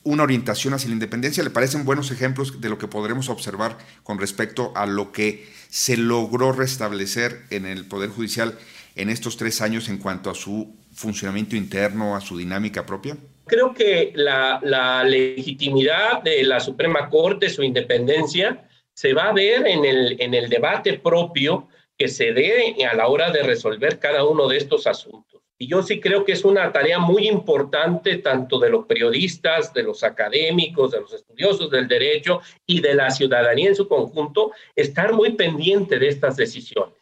una 0.04 0.22
orientación 0.22 0.74
hacia 0.74 0.88
la 0.88 0.94
independencia. 0.94 1.42
¿Le 1.42 1.50
parecen 1.50 1.84
buenos 1.84 2.10
ejemplos 2.10 2.60
de 2.60 2.68
lo 2.68 2.78
que 2.78 2.88
podremos 2.88 3.28
observar 3.28 3.78
con 4.02 4.18
respecto 4.18 4.72
a 4.74 4.86
lo 4.86 5.12
que 5.12 5.46
se 5.68 5.96
logró 5.96 6.52
restablecer 6.52 7.42
en 7.50 7.66
el 7.66 7.86
Poder 7.86 8.10
Judicial 8.10 8.58
en 8.94 9.10
estos 9.10 9.36
tres 9.36 9.60
años 9.60 9.88
en 9.88 9.98
cuanto 9.98 10.30
a 10.30 10.34
su 10.34 10.76
funcionamiento 10.92 11.56
interno, 11.56 12.16
a 12.16 12.20
su 12.20 12.36
dinámica 12.36 12.84
propia? 12.84 13.16
Creo 13.46 13.72
que 13.72 14.12
la, 14.14 15.04
legitimidad 15.04 16.22
de 16.22 16.42
la 16.42 16.60
Suprema 16.60 17.08
Corte, 17.08 17.48
su 17.48 17.62
independencia, 17.62 18.68
se 18.92 19.14
va 19.14 19.28
a 19.28 19.32
ver 19.32 19.66
en 19.66 19.84
el, 19.84 20.16
en 20.20 20.34
el 20.34 20.48
debate 20.48 20.98
propio 20.98 21.68
que 21.96 22.08
se 22.08 22.32
dé 22.32 22.76
a 22.84 22.94
la 22.94 23.08
hora 23.08 23.30
de 23.30 23.42
resolver 23.42 23.98
cada 23.98 24.24
uno 24.24 24.48
de 24.48 24.58
estos 24.58 24.86
asuntos. 24.86 25.27
Y 25.60 25.66
yo 25.66 25.82
sí 25.82 26.00
creo 26.00 26.24
que 26.24 26.32
es 26.32 26.44
una 26.44 26.70
tarea 26.72 27.00
muy 27.00 27.26
importante 27.26 28.18
tanto 28.18 28.60
de 28.60 28.70
los 28.70 28.86
periodistas, 28.86 29.74
de 29.74 29.82
los 29.82 30.04
académicos, 30.04 30.92
de 30.92 31.00
los 31.00 31.12
estudiosos 31.12 31.68
del 31.68 31.88
derecho 31.88 32.40
y 32.64 32.80
de 32.80 32.94
la 32.94 33.10
ciudadanía 33.10 33.70
en 33.70 33.74
su 33.74 33.88
conjunto, 33.88 34.52
estar 34.76 35.12
muy 35.12 35.32
pendiente 35.32 35.98
de 35.98 36.08
estas 36.08 36.36
decisiones. 36.36 36.94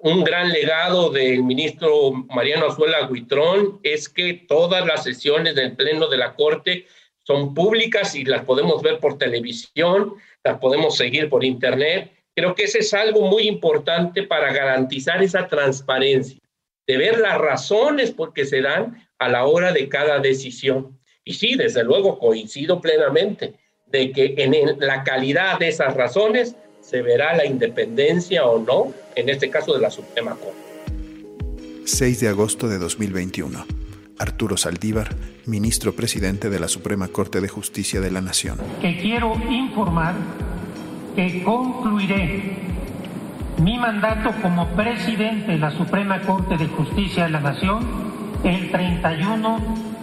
Un 0.00 0.24
gran 0.24 0.48
legado 0.50 1.10
del 1.10 1.42
ministro 1.42 2.12
Mariano 2.34 2.68
Azuela 2.68 3.06
Guitrón 3.08 3.78
es 3.82 4.08
que 4.08 4.44
todas 4.48 4.86
las 4.86 5.04
sesiones 5.04 5.54
del 5.54 5.76
Pleno 5.76 6.08
de 6.08 6.16
la 6.16 6.34
Corte 6.34 6.86
son 7.26 7.52
públicas 7.52 8.14
y 8.14 8.24
las 8.24 8.42
podemos 8.44 8.80
ver 8.80 9.00
por 9.00 9.18
televisión, 9.18 10.14
las 10.42 10.58
podemos 10.58 10.96
seguir 10.96 11.28
por 11.28 11.44
Internet. 11.44 12.10
Creo 12.34 12.54
que 12.54 12.64
ese 12.64 12.78
es 12.78 12.94
algo 12.94 13.22
muy 13.22 13.48
importante 13.48 14.22
para 14.22 14.50
garantizar 14.50 15.22
esa 15.22 15.46
transparencia 15.46 16.40
de 16.88 16.96
ver 16.96 17.18
las 17.18 17.38
razones 17.38 18.10
por 18.10 18.32
qué 18.32 18.46
se 18.46 18.62
dan 18.62 19.06
a 19.18 19.28
la 19.28 19.44
hora 19.44 19.72
de 19.72 19.88
cada 19.88 20.18
decisión. 20.20 20.98
Y 21.22 21.34
sí, 21.34 21.54
desde 21.54 21.84
luego 21.84 22.18
coincido 22.18 22.80
plenamente 22.80 23.54
de 23.86 24.10
que 24.10 24.34
en 24.38 24.80
la 24.80 25.04
calidad 25.04 25.58
de 25.58 25.68
esas 25.68 25.94
razones 25.94 26.56
se 26.80 27.02
verá 27.02 27.36
la 27.36 27.44
independencia 27.44 28.46
o 28.46 28.58
no, 28.58 28.94
en 29.14 29.28
este 29.28 29.50
caso 29.50 29.74
de 29.74 29.80
la 29.80 29.90
Suprema 29.90 30.34
Corte. 30.36 30.56
6 31.84 32.20
de 32.20 32.28
agosto 32.28 32.68
de 32.68 32.78
2021. 32.78 33.66
Arturo 34.18 34.56
Saldívar, 34.56 35.14
ministro 35.44 35.94
presidente 35.94 36.48
de 36.48 36.58
la 36.58 36.68
Suprema 36.68 37.08
Corte 37.08 37.40
de 37.42 37.48
Justicia 37.48 38.00
de 38.00 38.10
la 38.10 38.22
Nación. 38.22 38.58
Que 38.80 38.98
quiero 38.98 39.34
informar 39.50 40.14
que 41.14 41.42
concluiré 41.42 42.77
mi 43.60 43.76
mandato 43.76 44.30
como 44.40 44.66
presidente 44.68 45.52
de 45.52 45.58
la 45.58 45.70
Suprema 45.72 46.20
Corte 46.20 46.56
de 46.56 46.68
Justicia 46.68 47.24
de 47.24 47.30
la 47.30 47.40
Nación 47.40 47.80
el 48.44 48.70
31 48.70 49.58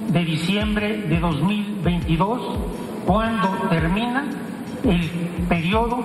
de 0.10 0.26
diciembre 0.26 0.98
de 1.04 1.20
2022, 1.20 2.58
cuando 3.06 3.48
termina 3.70 4.26
el 4.84 5.10
periodo 5.48 6.04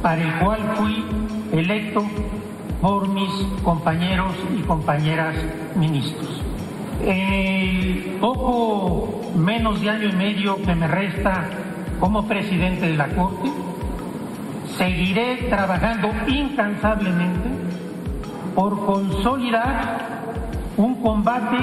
para 0.00 0.22
el 0.22 0.32
cual 0.40 0.60
fui 0.76 1.04
electo 1.52 2.04
por 2.80 3.08
mis 3.08 3.30
compañeros 3.62 4.34
y 4.58 4.62
compañeras 4.62 5.34
ministros. 5.76 6.40
El 7.04 8.16
poco 8.20 9.32
menos 9.36 9.80
de 9.82 9.90
año 9.90 10.08
y 10.08 10.12
medio 10.12 10.56
que 10.62 10.74
me 10.74 10.86
resta 10.86 11.44
como 12.00 12.26
presidente 12.26 12.88
de 12.88 12.96
la 12.96 13.08
Corte, 13.08 13.50
seguiré 14.76 15.46
trabajando 15.48 16.10
incansablemente 16.26 17.48
por 18.54 18.84
consolidar 18.86 19.98
un 20.76 20.96
combate 21.02 21.58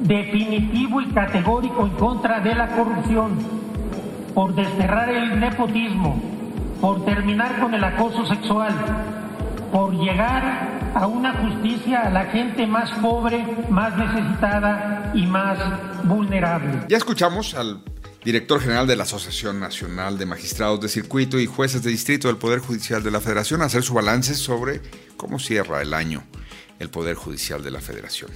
definitivo 0.00 1.00
y 1.00 1.06
categórico 1.06 1.86
en 1.86 1.92
contra 1.92 2.40
de 2.40 2.54
la 2.54 2.68
corrupción, 2.68 3.38
por 4.34 4.54
desterrar 4.54 5.08
el 5.10 5.40
nepotismo, 5.40 6.20
por 6.80 7.04
terminar 7.04 7.58
con 7.58 7.74
el 7.74 7.82
acoso 7.82 8.26
sexual, 8.26 8.72
por 9.72 9.94
llegar 9.94 10.76
a 10.94 11.06
una 11.06 11.34
justicia 11.34 12.02
a 12.02 12.10
la 12.10 12.24
gente 12.26 12.66
más 12.66 12.90
pobre, 13.00 13.44
más 13.68 13.96
necesitada 13.96 15.10
y 15.14 15.26
más 15.26 15.58
vulnerable. 16.04 16.80
Ya 16.88 16.96
escuchamos 16.96 17.54
al 17.54 17.80
director 18.26 18.60
general 18.60 18.88
de 18.88 18.96
la 18.96 19.04
Asociación 19.04 19.60
Nacional 19.60 20.18
de 20.18 20.26
Magistrados 20.26 20.80
de 20.80 20.88
Circuito 20.88 21.38
y 21.38 21.46
Jueces 21.46 21.84
de 21.84 21.92
Distrito 21.92 22.26
del 22.26 22.38
Poder 22.38 22.58
Judicial 22.58 23.04
de 23.04 23.12
la 23.12 23.20
Federación 23.20 23.62
hacer 23.62 23.84
su 23.84 23.94
balance 23.94 24.34
sobre 24.34 24.80
cómo 25.16 25.38
cierra 25.38 25.80
el 25.80 25.94
año 25.94 26.24
el 26.80 26.90
Poder 26.90 27.14
Judicial 27.14 27.62
de 27.62 27.70
la 27.70 27.80
Federación. 27.80 28.32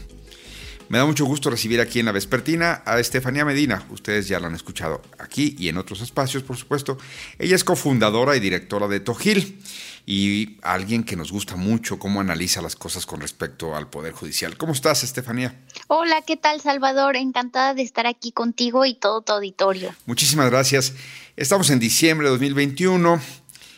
Me 0.90 0.98
da 0.98 1.06
mucho 1.06 1.24
gusto 1.24 1.50
recibir 1.50 1.80
aquí 1.80 2.00
en 2.00 2.06
la 2.06 2.10
Vespertina 2.10 2.82
a 2.84 2.98
Estefanía 2.98 3.44
Medina. 3.44 3.86
Ustedes 3.90 4.26
ya 4.26 4.40
la 4.40 4.48
han 4.48 4.56
escuchado 4.56 5.00
aquí 5.20 5.54
y 5.56 5.68
en 5.68 5.78
otros 5.78 6.00
espacios, 6.00 6.42
por 6.42 6.56
supuesto. 6.56 6.98
Ella 7.38 7.54
es 7.54 7.62
cofundadora 7.62 8.34
y 8.34 8.40
directora 8.40 8.88
de 8.88 8.98
Tojil 8.98 9.62
y 10.04 10.58
alguien 10.62 11.04
que 11.04 11.14
nos 11.14 11.30
gusta 11.30 11.54
mucho 11.54 12.00
cómo 12.00 12.20
analiza 12.20 12.60
las 12.60 12.74
cosas 12.74 13.06
con 13.06 13.20
respecto 13.20 13.76
al 13.76 13.88
Poder 13.88 14.12
Judicial. 14.14 14.56
¿Cómo 14.56 14.72
estás, 14.72 15.04
Estefanía? 15.04 15.60
Hola, 15.86 16.22
¿qué 16.26 16.36
tal, 16.36 16.60
Salvador? 16.60 17.14
Encantada 17.14 17.72
de 17.74 17.82
estar 17.82 18.08
aquí 18.08 18.32
contigo 18.32 18.84
y 18.84 18.94
todo 18.94 19.22
tu 19.22 19.32
auditorio. 19.32 19.94
Muchísimas 20.06 20.50
gracias. 20.50 20.94
Estamos 21.36 21.70
en 21.70 21.78
diciembre 21.78 22.26
de 22.26 22.32
2021. 22.32 23.20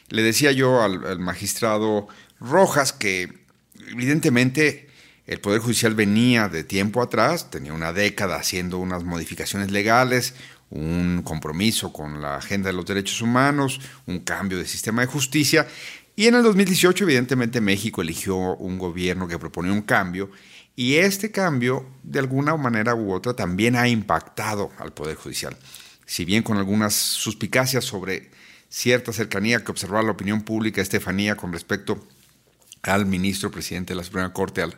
Le 0.09 0.23
decía 0.23 0.51
yo 0.53 0.81
al, 0.81 1.05
al 1.05 1.19
magistrado 1.19 2.09
Rojas 2.41 2.95
que 2.95 3.45
evidentemente 3.91 4.89
el 5.27 5.41
Poder 5.41 5.61
Judicial 5.61 5.95
venía 5.95 6.49
de 6.49 6.65
tiempo 6.65 7.01
atrás, 7.01 7.51
tenía 7.51 7.73
una 7.73 7.93
década 7.93 8.37
haciendo 8.37 8.79
unas 8.79 9.05
modificaciones 9.05 9.71
legales, 9.71 10.35
un 10.71 11.23
compromiso 11.23 11.93
con 11.93 12.21
la 12.21 12.37
agenda 12.37 12.69
de 12.69 12.73
los 12.73 12.87
derechos 12.87 13.21
humanos, 13.21 13.81
un 14.07 14.21
cambio 14.21 14.59
de 14.59 14.67
sistema 14.67 15.03
de 15.03 15.07
justicia. 15.07 15.67
Y 16.17 16.27
en 16.27 16.35
el 16.35 16.43
2018, 16.43 17.05
evidentemente, 17.05 17.61
México 17.61 18.03
eligió 18.03 18.37
un 18.37 18.79
gobierno 18.79 19.29
que 19.29 19.39
proponía 19.39 19.73
un 19.73 19.83
cambio 19.83 20.31
y 20.75 20.97
este 20.97 21.31
cambio, 21.31 21.87
de 22.03 22.19
alguna 22.19 22.57
manera 22.57 22.95
u 22.95 23.13
otra, 23.13 23.35
también 23.35 23.77
ha 23.77 23.89
impactado 23.89 24.71
al 24.79 24.93
Poder 24.93 25.17
Judicial. 25.17 25.57
Si 26.07 26.25
bien 26.25 26.43
con 26.43 26.57
algunas 26.57 26.95
suspicacias 26.95 27.85
sobre 27.85 28.31
cierta 28.69 29.13
cercanía 29.13 29.63
que 29.63 29.71
observaba 29.71 30.03
la 30.03 30.13
opinión 30.13 30.43
pública, 30.43 30.81
Estefanía, 30.81 31.37
con 31.37 31.53
respecto 31.53 32.07
al 32.83 33.07
ministro 33.07 33.51
presidente 33.51 33.93
de 33.93 33.99
la 33.99 34.05
Suprema 34.05 34.33
Corte, 34.33 34.63
al 34.63 34.75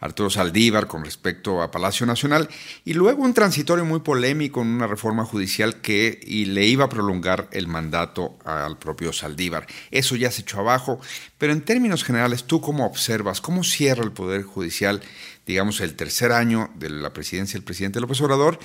Arturo 0.00 0.30
Saldívar 0.30 0.86
con 0.86 1.04
respecto 1.04 1.62
a 1.62 1.70
Palacio 1.70 2.06
Nacional 2.06 2.48
y 2.84 2.94
luego 2.94 3.22
un 3.22 3.34
transitorio 3.34 3.84
muy 3.84 4.00
polémico 4.00 4.62
en 4.62 4.68
una 4.68 4.86
reforma 4.86 5.24
judicial 5.24 5.80
que 5.80 6.20
y 6.22 6.46
le 6.46 6.66
iba 6.66 6.84
a 6.84 6.88
prolongar 6.88 7.48
el 7.52 7.66
mandato 7.68 8.38
al 8.44 8.78
propio 8.78 9.12
Saldívar. 9.12 9.66
Eso 9.90 10.16
ya 10.16 10.30
se 10.30 10.42
echó 10.42 10.60
abajo, 10.60 11.00
pero 11.38 11.52
en 11.52 11.62
términos 11.62 12.04
generales, 12.04 12.44
¿tú 12.44 12.60
cómo 12.60 12.86
observas? 12.86 13.40
¿Cómo 13.40 13.64
cierra 13.64 14.04
el 14.04 14.12
Poder 14.12 14.42
Judicial 14.42 15.00
digamos, 15.46 15.80
el 15.80 15.96
tercer 15.96 16.32
año 16.32 16.70
de 16.76 16.90
la 16.90 17.12
presidencia 17.12 17.58
del 17.58 17.64
presidente 17.64 18.00
López 18.00 18.20
Obrador 18.20 18.58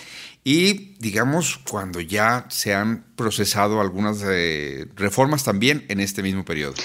y, 0.43 0.95
digamos, 0.99 1.59
cuando 1.69 1.99
ya 1.99 2.45
se 2.49 2.73
han 2.73 3.09
procesado 3.19 3.81
algunas 3.81 4.23
eh, 4.25 4.87
reformas 4.95 5.43
también 5.43 5.85
en 5.89 5.99
este 5.99 6.23
mismo 6.23 6.45
periodo? 6.45 6.75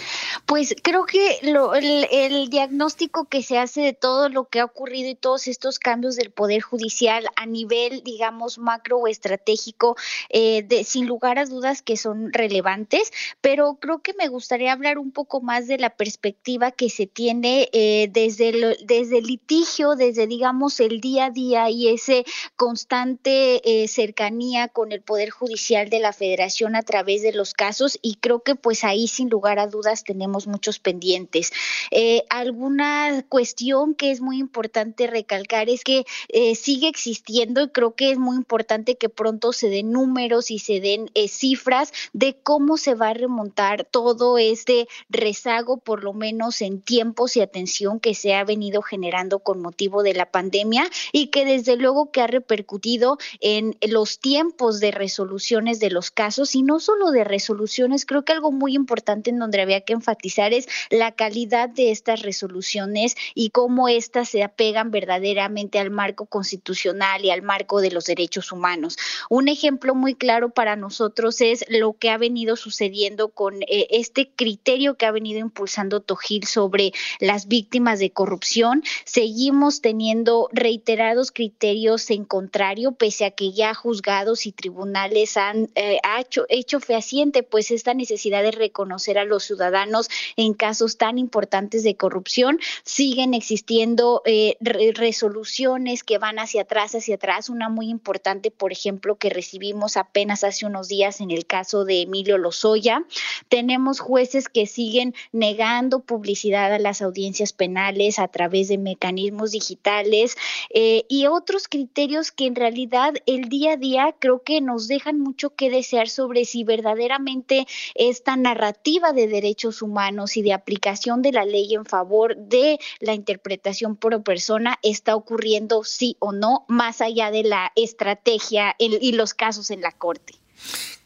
Pues 0.46 0.74
creo 0.82 1.06
que 1.06 1.38
el, 1.40 2.50
diagnóstico 2.50 3.26
que 3.26 3.44
se 3.44 3.56
hace 3.56 3.82
de 3.82 3.92
todo 3.92 4.28
lo 4.28 4.48
que 4.48 4.58
ha 4.58 4.64
ocurrido 4.64 5.08
y 5.08 5.14
todos 5.14 5.46
estos 5.46 5.78
cambios 5.78 6.16
del 6.16 6.32
Poder 6.32 6.60
Judicial 6.60 7.28
a 7.36 7.46
nivel, 7.46 8.02
digamos, 8.02 8.58
macro 8.58 8.98
o 8.98 9.06
estratégico, 9.06 9.96
eh, 10.28 10.64
de, 10.64 10.82
sin 10.82 11.06
lugar 11.06 11.38
a 11.38 11.46
dudas 11.46 11.82
que 11.82 11.96
son 11.96 12.32
relevantes, 12.32 13.12
pero 13.40 13.78
creo 13.80 14.02
que 14.02 14.14
me 14.14 14.26
gustaría 14.26 14.72
hablar 14.72 14.98
un 14.98 15.12
poco 15.12 15.40
más 15.40 15.68
de 15.68 15.78
la 15.78 15.90
perspectiva 15.90 16.72
que 16.72 16.90
se 16.90 17.06
tiene 17.06 17.68
eh, 17.72 18.08
desde, 18.10 18.76
desde 18.84 19.18
el 19.18 19.26
litigio 19.26 19.83
desde, 19.94 20.26
digamos, 20.26 20.80
el 20.80 21.00
día 21.00 21.26
a 21.26 21.30
día 21.30 21.70
y 21.70 21.88
ese 21.88 22.24
constante 22.56 23.60
eh, 23.64 23.88
cercanía 23.88 24.68
con 24.68 24.92
el 24.92 25.02
Poder 25.02 25.30
Judicial 25.30 25.90
de 25.90 26.00
la 26.00 26.12
Federación 26.12 26.74
a 26.76 26.82
través 26.82 27.22
de 27.22 27.32
los 27.32 27.52
casos 27.52 27.98
y 28.00 28.16
creo 28.16 28.42
que 28.42 28.54
pues 28.54 28.84
ahí 28.84 29.06
sin 29.06 29.28
lugar 29.28 29.58
a 29.58 29.66
dudas 29.66 30.04
tenemos 30.04 30.46
muchos 30.46 30.78
pendientes. 30.78 31.52
Eh, 31.90 32.24
alguna 32.30 33.24
cuestión 33.28 33.94
que 33.94 34.10
es 34.10 34.20
muy 34.20 34.38
importante 34.38 35.06
recalcar 35.06 35.68
es 35.68 35.84
que 35.84 36.04
eh, 36.28 36.54
sigue 36.54 36.88
existiendo 36.88 37.62
y 37.62 37.68
creo 37.68 37.94
que 37.94 38.10
es 38.10 38.18
muy 38.18 38.36
importante 38.36 38.96
que 38.96 39.08
pronto 39.08 39.52
se 39.52 39.68
den 39.68 39.92
números 39.92 40.50
y 40.50 40.58
se 40.58 40.80
den 40.80 41.10
cifras 41.28 41.92
de 42.12 42.36
cómo 42.42 42.76
se 42.76 42.94
va 42.94 43.10
a 43.10 43.14
remontar 43.14 43.84
todo 43.84 44.38
este 44.38 44.88
rezago, 45.08 45.76
por 45.76 46.02
lo 46.02 46.12
menos 46.12 46.62
en 46.62 46.80
tiempos 46.80 47.36
y 47.36 47.40
atención 47.40 48.00
que 48.00 48.14
se 48.14 48.34
ha 48.34 48.44
venido 48.44 48.82
generando 48.82 49.40
con 49.40 49.60
de 49.74 50.14
la 50.14 50.30
pandemia 50.30 50.88
y 51.12 51.28
que 51.28 51.44
desde 51.44 51.76
luego 51.76 52.10
que 52.10 52.20
ha 52.20 52.26
repercutido 52.26 53.18
en 53.40 53.76
los 53.88 54.18
tiempos 54.18 54.80
de 54.80 54.90
resoluciones 54.90 55.80
de 55.80 55.90
los 55.90 56.10
casos 56.10 56.54
y 56.54 56.62
no 56.62 56.80
solo 56.80 57.10
de 57.10 57.24
resoluciones, 57.24 58.06
creo 58.06 58.24
que 58.24 58.32
algo 58.32 58.52
muy 58.52 58.74
importante 58.74 59.30
en 59.30 59.38
donde 59.38 59.60
había 59.60 59.80
que 59.82 59.92
enfatizar 59.92 60.52
es 60.52 60.68
la 60.90 61.12
calidad 61.12 61.68
de 61.68 61.90
estas 61.90 62.22
resoluciones 62.22 63.16
y 63.34 63.50
cómo 63.50 63.88
éstas 63.88 64.28
se 64.28 64.42
apegan 64.42 64.90
verdaderamente 64.90 65.78
al 65.78 65.90
marco 65.90 66.26
constitucional 66.26 67.24
y 67.24 67.30
al 67.30 67.42
marco 67.42 67.80
de 67.80 67.90
los 67.90 68.04
derechos 68.04 68.52
humanos. 68.52 68.96
Un 69.28 69.48
ejemplo 69.48 69.94
muy 69.94 70.14
claro 70.14 70.50
para 70.50 70.76
nosotros 70.76 71.40
es 71.40 71.64
lo 71.68 71.94
que 71.94 72.10
ha 72.10 72.18
venido 72.18 72.56
sucediendo 72.56 73.28
con 73.28 73.62
eh, 73.62 73.86
este 73.90 74.30
criterio 74.30 74.96
que 74.96 75.06
ha 75.06 75.10
venido 75.10 75.40
impulsando 75.40 76.00
Tojil 76.00 76.46
sobre 76.46 76.92
las 77.20 77.48
víctimas 77.48 77.98
de 77.98 78.10
corrupción. 78.10 78.82
Seguimos 79.04 79.63
teniendo 79.80 80.48
reiterados 80.52 81.32
criterios 81.32 82.10
en 82.10 82.24
contrario, 82.24 82.92
pese 82.92 83.24
a 83.24 83.30
que 83.30 83.52
ya 83.52 83.74
juzgados 83.74 84.46
y 84.46 84.52
tribunales 84.52 85.36
han 85.36 85.70
eh, 85.74 85.98
hecho, 86.18 86.44
hecho 86.48 86.80
fehaciente 86.80 87.42
pues 87.42 87.70
esta 87.70 87.94
necesidad 87.94 88.42
de 88.42 88.50
reconocer 88.50 89.18
a 89.18 89.24
los 89.24 89.44
ciudadanos 89.44 90.08
en 90.36 90.54
casos 90.54 90.98
tan 90.98 91.18
importantes 91.18 91.82
de 91.82 91.96
corrupción. 91.96 92.60
Siguen 92.84 93.34
existiendo 93.34 94.22
eh, 94.24 94.56
resoluciones 94.60 96.04
que 96.04 96.18
van 96.18 96.38
hacia 96.38 96.62
atrás, 96.62 96.94
hacia 96.94 97.16
atrás. 97.16 97.48
Una 97.48 97.68
muy 97.68 97.88
importante, 97.88 98.50
por 98.50 98.72
ejemplo, 98.72 99.16
que 99.16 99.30
recibimos 99.30 99.96
apenas 99.96 100.44
hace 100.44 100.66
unos 100.66 100.88
días 100.88 101.20
en 101.20 101.30
el 101.30 101.46
caso 101.46 101.84
de 101.84 102.02
Emilio 102.02 102.38
Lozoya. 102.38 103.04
Tenemos 103.48 104.00
jueces 104.00 104.48
que 104.48 104.66
siguen 104.66 105.14
negando 105.32 106.00
publicidad 106.00 106.72
a 106.72 106.78
las 106.78 107.02
audiencias 107.02 107.52
penales 107.52 108.18
a 108.18 108.28
través 108.28 108.68
de 108.68 108.78
mecanismos 108.78 109.53
digitales 109.54 110.36
eh, 110.70 111.04
y 111.08 111.26
otros 111.26 111.68
criterios 111.68 112.32
que 112.32 112.46
en 112.46 112.56
realidad 112.56 113.14
el 113.26 113.48
día 113.48 113.74
a 113.74 113.76
día 113.76 114.14
creo 114.18 114.42
que 114.42 114.60
nos 114.60 114.88
dejan 114.88 115.20
mucho 115.20 115.54
que 115.54 115.70
desear 115.70 116.08
sobre 116.08 116.44
si 116.44 116.64
verdaderamente 116.64 117.66
esta 117.94 118.36
narrativa 118.36 119.12
de 119.12 119.28
derechos 119.28 119.80
humanos 119.80 120.36
y 120.36 120.42
de 120.42 120.52
aplicación 120.52 121.22
de 121.22 121.32
la 121.32 121.44
ley 121.44 121.74
en 121.74 121.84
favor 121.84 122.36
de 122.36 122.78
la 123.00 123.14
interpretación 123.14 123.96
por 123.96 124.14
persona 124.22 124.78
está 124.82 125.14
ocurriendo 125.14 125.84
sí 125.84 126.16
o 126.18 126.32
no, 126.32 126.64
más 126.68 127.00
allá 127.00 127.30
de 127.30 127.44
la 127.44 127.72
estrategia 127.76 128.74
y 128.78 129.12
los 129.12 129.34
casos 129.34 129.70
en 129.70 129.80
la 129.80 129.92
Corte. 129.92 130.34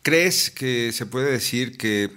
¿Crees 0.03 0.51
que 0.51 0.93
se 0.93 1.07
puede 1.07 1.31
decir 1.31 1.77
que 1.77 2.11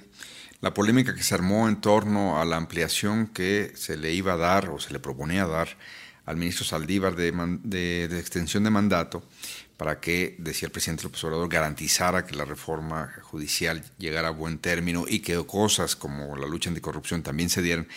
la 0.62 0.74
polémica 0.74 1.16
que 1.16 1.24
se 1.24 1.34
armó 1.34 1.68
en 1.68 1.82
torno 1.82 2.40
a 2.40 2.46
la 2.46 2.58
ampliación 2.58 3.28
que 3.28 3.72
se 3.76 3.98
le 3.98 4.14
iba 4.14 4.34
a 4.34 4.38
dar 4.38 4.70
o 4.70 4.80
se 4.80 4.94
le 4.94 5.00
proponía 5.00 5.46
dar 5.46 5.78
al 6.26 6.38
ministro 6.38 6.66
Saldívar 6.66 7.16
de, 7.16 8.04
extensión 8.20 8.64
de 8.64 8.70
mandato 8.70 9.24
para 9.78 10.00
que, 10.00 10.36
decía 10.38 10.68
el 10.68 10.72
presidente 10.72 11.04
López 11.04 11.24
Obrador, 11.24 11.50
garantizara 11.50 12.26
que 12.26 12.36
la 12.36 12.46
reforma 12.46 13.12
judicial 13.24 13.84
llegara 13.98 14.28
a 14.28 14.32
buen 14.32 14.60
término 14.60 15.06
y 15.08 15.20
que 15.22 15.44
cosas 15.46 15.96
como 15.96 16.36
la 16.36 16.46
lucha 16.46 16.70
anticorrupción 16.70 17.24
también 17.24 17.50
se 17.50 17.64
dieran, 17.64 17.88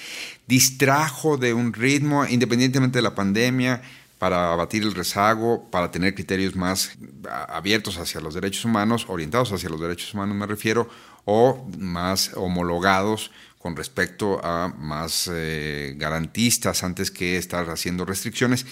distrajo 0.46 1.36
de 1.36 1.52
un 1.52 1.74
ritmo, 1.74 2.24
independientemente 2.24 2.98
de 2.98 3.02
la 3.02 3.14
pandemia, 3.14 3.82
para 4.18 4.54
abatir 4.54 4.82
el 4.82 4.94
rezago, 4.94 5.68
para 5.70 5.90
tener 5.90 6.14
criterios 6.14 6.56
más 6.56 6.96
abiertos 7.48 7.98
hacia 7.98 8.22
los 8.22 8.32
derechos 8.32 8.64
humanos, 8.64 9.04
orientados 9.08 9.52
hacia 9.52 9.68
los 9.68 9.80
derechos 9.80 10.14
humanos 10.14 10.34
me 10.36 10.46
refiero, 10.46 10.88
o 11.26 11.68
más 11.78 12.30
homologados 12.34 13.30
con 13.64 13.76
respecto 13.76 14.44
a 14.44 14.68
más 14.76 15.26
eh, 15.32 15.94
garantistas 15.96 16.84
antes 16.84 17.10
que 17.10 17.38
estar 17.38 17.70
haciendo 17.70 18.04
restricciones. 18.04 18.66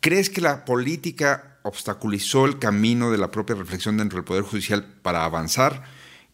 ¿Crees 0.00 0.28
que 0.28 0.42
la 0.42 0.66
política 0.66 1.56
obstaculizó 1.62 2.44
el 2.44 2.58
camino 2.58 3.10
de 3.10 3.16
la 3.16 3.30
propia 3.30 3.56
reflexión 3.56 3.96
dentro 3.96 4.18
del 4.18 4.26
Poder 4.26 4.42
Judicial 4.42 4.84
para 5.00 5.24
avanzar? 5.24 5.84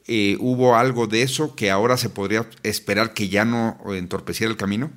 Eh, 0.09 0.37
¿Hubo 0.41 0.75
algo 0.75 1.07
de 1.07 1.23
eso 1.23 1.55
que 1.55 1.71
ahora 1.71 1.97
se 1.97 2.11
podría 2.11 2.51
esperar 2.65 3.15
que 3.15 3.29
ya 3.29 3.45
no 3.45 3.79
entorpeciera 3.95 4.51
el 4.51 4.57
camino? 4.57 4.91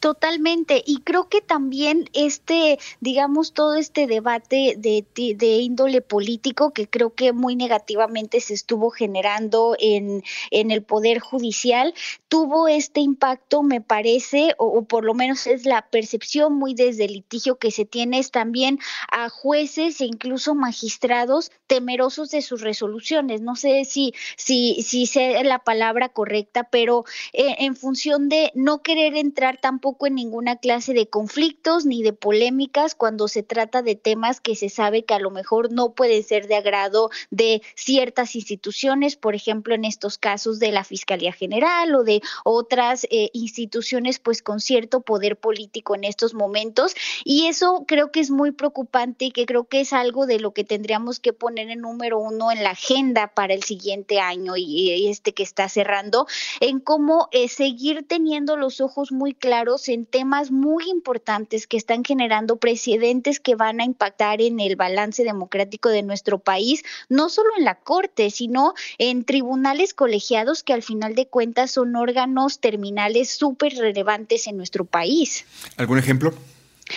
Totalmente, 0.00 0.82
y 0.84 1.00
creo 1.00 1.28
que 1.28 1.40
también 1.40 2.08
este, 2.12 2.78
digamos, 3.00 3.52
todo 3.52 3.74
este 3.74 4.06
debate 4.06 4.74
de, 4.76 5.04
de, 5.14 5.46
índole 5.58 6.00
político 6.00 6.72
que 6.72 6.88
creo 6.88 7.14
que 7.14 7.32
muy 7.32 7.56
negativamente 7.56 8.40
se 8.40 8.54
estuvo 8.54 8.90
generando 8.90 9.76
en, 9.78 10.22
en 10.50 10.70
el 10.70 10.82
Poder 10.82 11.18
Judicial, 11.18 11.94
tuvo 12.28 12.68
este 12.68 13.00
impacto, 13.00 13.62
me 13.62 13.80
parece, 13.80 14.54
o, 14.58 14.82
por 14.84 15.04
lo 15.04 15.14
menos 15.14 15.46
es 15.46 15.64
la 15.64 15.82
percepción 15.82 16.54
muy 16.54 16.74
desde 16.74 17.08
litigio 17.08 17.58
que 17.58 17.70
se 17.70 17.84
tiene, 17.84 18.18
es 18.18 18.30
también 18.30 18.78
a 19.10 19.28
jueces 19.28 20.00
e 20.00 20.04
incluso 20.04 20.54
magistrados 20.54 21.50
temerosos 21.66 22.30
de 22.30 22.42
sus 22.42 22.60
resoluciones. 22.60 23.40
No 23.40 23.56
sé 23.56 23.84
si, 23.84 24.14
si, 24.36 24.82
si 24.82 25.06
sea 25.06 25.42
la 25.42 25.58
palabra 25.60 26.08
correcta, 26.08 26.64
pero 26.64 27.04
eh, 27.32 27.56
en 27.58 27.76
función 27.76 28.28
de 28.28 28.52
no 28.54 28.82
querer 28.82 29.16
entrar 29.16 29.55
tampoco 29.56 30.06
en 30.06 30.14
ninguna 30.14 30.56
clase 30.56 30.92
de 30.92 31.08
conflictos 31.08 31.86
ni 31.86 32.02
de 32.02 32.12
polémicas 32.12 32.94
cuando 32.94 33.28
se 33.28 33.42
trata 33.42 33.82
de 33.82 33.94
temas 33.96 34.40
que 34.40 34.56
se 34.56 34.68
sabe 34.68 35.04
que 35.04 35.14
a 35.14 35.18
lo 35.18 35.30
mejor 35.30 35.72
no 35.72 35.92
pueden 35.92 36.22
ser 36.22 36.46
de 36.46 36.56
agrado 36.56 37.10
de 37.30 37.62
ciertas 37.74 38.34
instituciones, 38.36 39.16
por 39.16 39.34
ejemplo, 39.34 39.74
en 39.74 39.84
estos 39.84 40.18
casos 40.18 40.58
de 40.58 40.72
la 40.72 40.84
Fiscalía 40.84 41.32
General 41.32 41.94
o 41.94 42.04
de 42.04 42.20
otras 42.44 43.04
eh, 43.10 43.30
instituciones 43.32 44.18
pues 44.18 44.42
con 44.42 44.60
cierto 44.60 45.00
poder 45.00 45.36
político 45.36 45.94
en 45.94 46.04
estos 46.04 46.34
momentos. 46.34 46.94
Y 47.24 47.46
eso 47.46 47.84
creo 47.86 48.10
que 48.10 48.20
es 48.20 48.30
muy 48.30 48.52
preocupante 48.52 49.26
y 49.26 49.30
que 49.30 49.46
creo 49.46 49.64
que 49.64 49.80
es 49.80 49.92
algo 49.92 50.26
de 50.26 50.38
lo 50.38 50.52
que 50.52 50.64
tendríamos 50.64 51.20
que 51.20 51.32
poner 51.32 51.70
en 51.70 51.80
número 51.80 52.18
uno 52.18 52.52
en 52.52 52.62
la 52.62 52.70
agenda 52.70 53.28
para 53.28 53.54
el 53.54 53.62
siguiente 53.62 54.20
año 54.20 54.56
y, 54.56 55.06
este 55.08 55.32
que 55.32 55.42
está 55.42 55.68
cerrando, 55.68 56.26
en 56.60 56.80
cómo 56.80 57.28
eh, 57.32 57.48
seguir 57.48 58.06
teniendo 58.06 58.56
los 58.56 58.80
ojos 58.80 59.12
muy 59.12 59.34
claros 59.34 59.45
en 59.86 60.06
temas 60.06 60.50
muy 60.50 60.90
importantes 60.90 61.68
que 61.68 61.76
están 61.76 62.04
generando 62.04 62.56
precedentes 62.56 63.38
que 63.38 63.54
van 63.54 63.80
a 63.80 63.84
impactar 63.84 64.42
en 64.42 64.58
el 64.58 64.74
balance 64.74 65.22
democrático 65.22 65.88
de 65.88 66.02
nuestro 66.02 66.38
país, 66.38 66.82
no 67.08 67.28
solo 67.28 67.50
en 67.56 67.64
la 67.64 67.76
Corte, 67.76 68.30
sino 68.30 68.74
en 68.98 69.24
tribunales 69.24 69.94
colegiados 69.94 70.64
que 70.64 70.72
al 70.72 70.82
final 70.82 71.14
de 71.14 71.28
cuentas 71.28 71.70
son 71.70 71.94
órganos 71.94 72.58
terminales 72.58 73.30
súper 73.30 73.74
relevantes 73.74 74.48
en 74.48 74.56
nuestro 74.56 74.84
país. 74.84 75.44
¿Algún 75.76 75.98
ejemplo? 75.98 76.34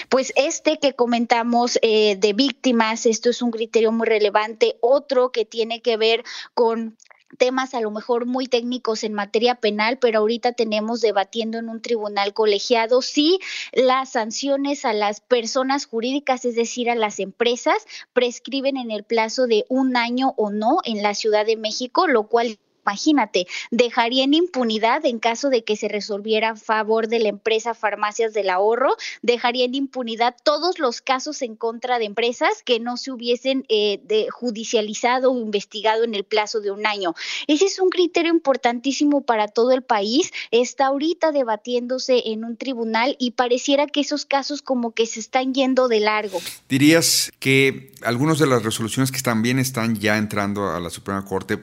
Pues 0.09 0.33
este 0.35 0.79
que 0.79 0.93
comentamos 0.93 1.77
eh, 1.81 2.15
de 2.17 2.33
víctimas, 2.33 3.05
esto 3.05 3.29
es 3.29 3.41
un 3.41 3.51
criterio 3.51 3.91
muy 3.91 4.07
relevante. 4.07 4.77
Otro 4.81 5.31
que 5.31 5.45
tiene 5.45 5.81
que 5.81 5.97
ver 5.97 6.23
con 6.53 6.97
temas 7.37 7.73
a 7.73 7.81
lo 7.81 7.91
mejor 7.91 8.25
muy 8.25 8.47
técnicos 8.47 9.03
en 9.03 9.13
materia 9.13 9.55
penal, 9.55 9.99
pero 9.99 10.19
ahorita 10.19 10.53
tenemos 10.53 11.01
debatiendo 11.01 11.57
en 11.57 11.69
un 11.69 11.81
tribunal 11.81 12.33
colegiado 12.33 13.01
si 13.01 13.39
las 13.73 14.09
sanciones 14.11 14.85
a 14.85 14.93
las 14.93 15.21
personas 15.21 15.85
jurídicas, 15.85 16.45
es 16.45 16.55
decir, 16.55 16.89
a 16.89 16.95
las 16.95 17.19
empresas, 17.19 17.85
prescriben 18.13 18.77
en 18.77 18.91
el 18.91 19.03
plazo 19.03 19.47
de 19.47 19.65
un 19.69 19.97
año 19.97 20.33
o 20.37 20.49
no 20.49 20.77
en 20.83 21.01
la 21.03 21.13
Ciudad 21.13 21.45
de 21.45 21.57
México, 21.57 22.07
lo 22.07 22.23
cual 22.27 22.57
Imagínate, 22.85 23.47
dejaría 23.71 24.23
en 24.23 24.33
impunidad 24.33 25.05
en 25.05 25.19
caso 25.19 25.49
de 25.49 25.63
que 25.63 25.75
se 25.75 25.87
resolviera 25.87 26.51
a 26.51 26.55
favor 26.55 27.07
de 27.07 27.19
la 27.19 27.29
empresa 27.29 27.73
Farmacias 27.73 28.33
del 28.33 28.49
Ahorro, 28.49 28.95
dejaría 29.21 29.65
en 29.65 29.75
impunidad 29.75 30.35
todos 30.43 30.79
los 30.79 31.01
casos 31.01 31.41
en 31.41 31.55
contra 31.55 31.99
de 31.99 32.05
empresas 32.05 32.63
que 32.63 32.79
no 32.79 32.97
se 32.97 33.11
hubiesen 33.11 33.65
eh, 33.69 34.27
judicializado 34.31 35.31
o 35.31 35.39
investigado 35.39 36.03
en 36.03 36.15
el 36.15 36.23
plazo 36.23 36.61
de 36.61 36.71
un 36.71 36.85
año. 36.85 37.13
Ese 37.47 37.65
es 37.65 37.79
un 37.79 37.89
criterio 37.89 38.31
importantísimo 38.31 39.21
para 39.21 39.47
todo 39.47 39.71
el 39.71 39.81
país. 39.81 40.31
Está 40.51 40.87
ahorita 40.87 41.31
debatiéndose 41.31 42.23
en 42.25 42.43
un 42.43 42.57
tribunal 42.57 43.15
y 43.19 43.31
pareciera 43.31 43.87
que 43.87 44.01
esos 44.01 44.25
casos 44.25 44.61
como 44.61 44.91
que 44.91 45.05
se 45.05 45.19
están 45.19 45.53
yendo 45.53 45.87
de 45.87 45.99
largo. 45.99 46.39
Dirías 46.67 47.31
que 47.39 47.91
algunas 48.01 48.39
de 48.39 48.47
las 48.47 48.63
resoluciones 48.63 49.11
que 49.11 49.21
también 49.21 49.59
están 49.59 49.95
ya 49.95 50.17
entrando 50.17 50.69
a 50.69 50.79
la 50.79 50.89
Suprema 50.89 51.23
Corte 51.25 51.59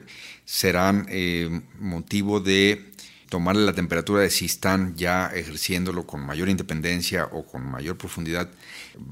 serán 0.47 1.05
eh, 1.09 1.61
motivo 1.77 2.39
de 2.39 2.93
tomarle 3.29 3.65
la 3.65 3.73
temperatura 3.73 4.21
de 4.21 4.29
si 4.29 4.45
están 4.45 4.95
ya 4.95 5.27
ejerciéndolo 5.27 6.07
con 6.07 6.21
mayor 6.21 6.47
independencia 6.47 7.25
o 7.33 7.45
con 7.45 7.69
mayor 7.69 7.97
profundidad. 7.97 8.49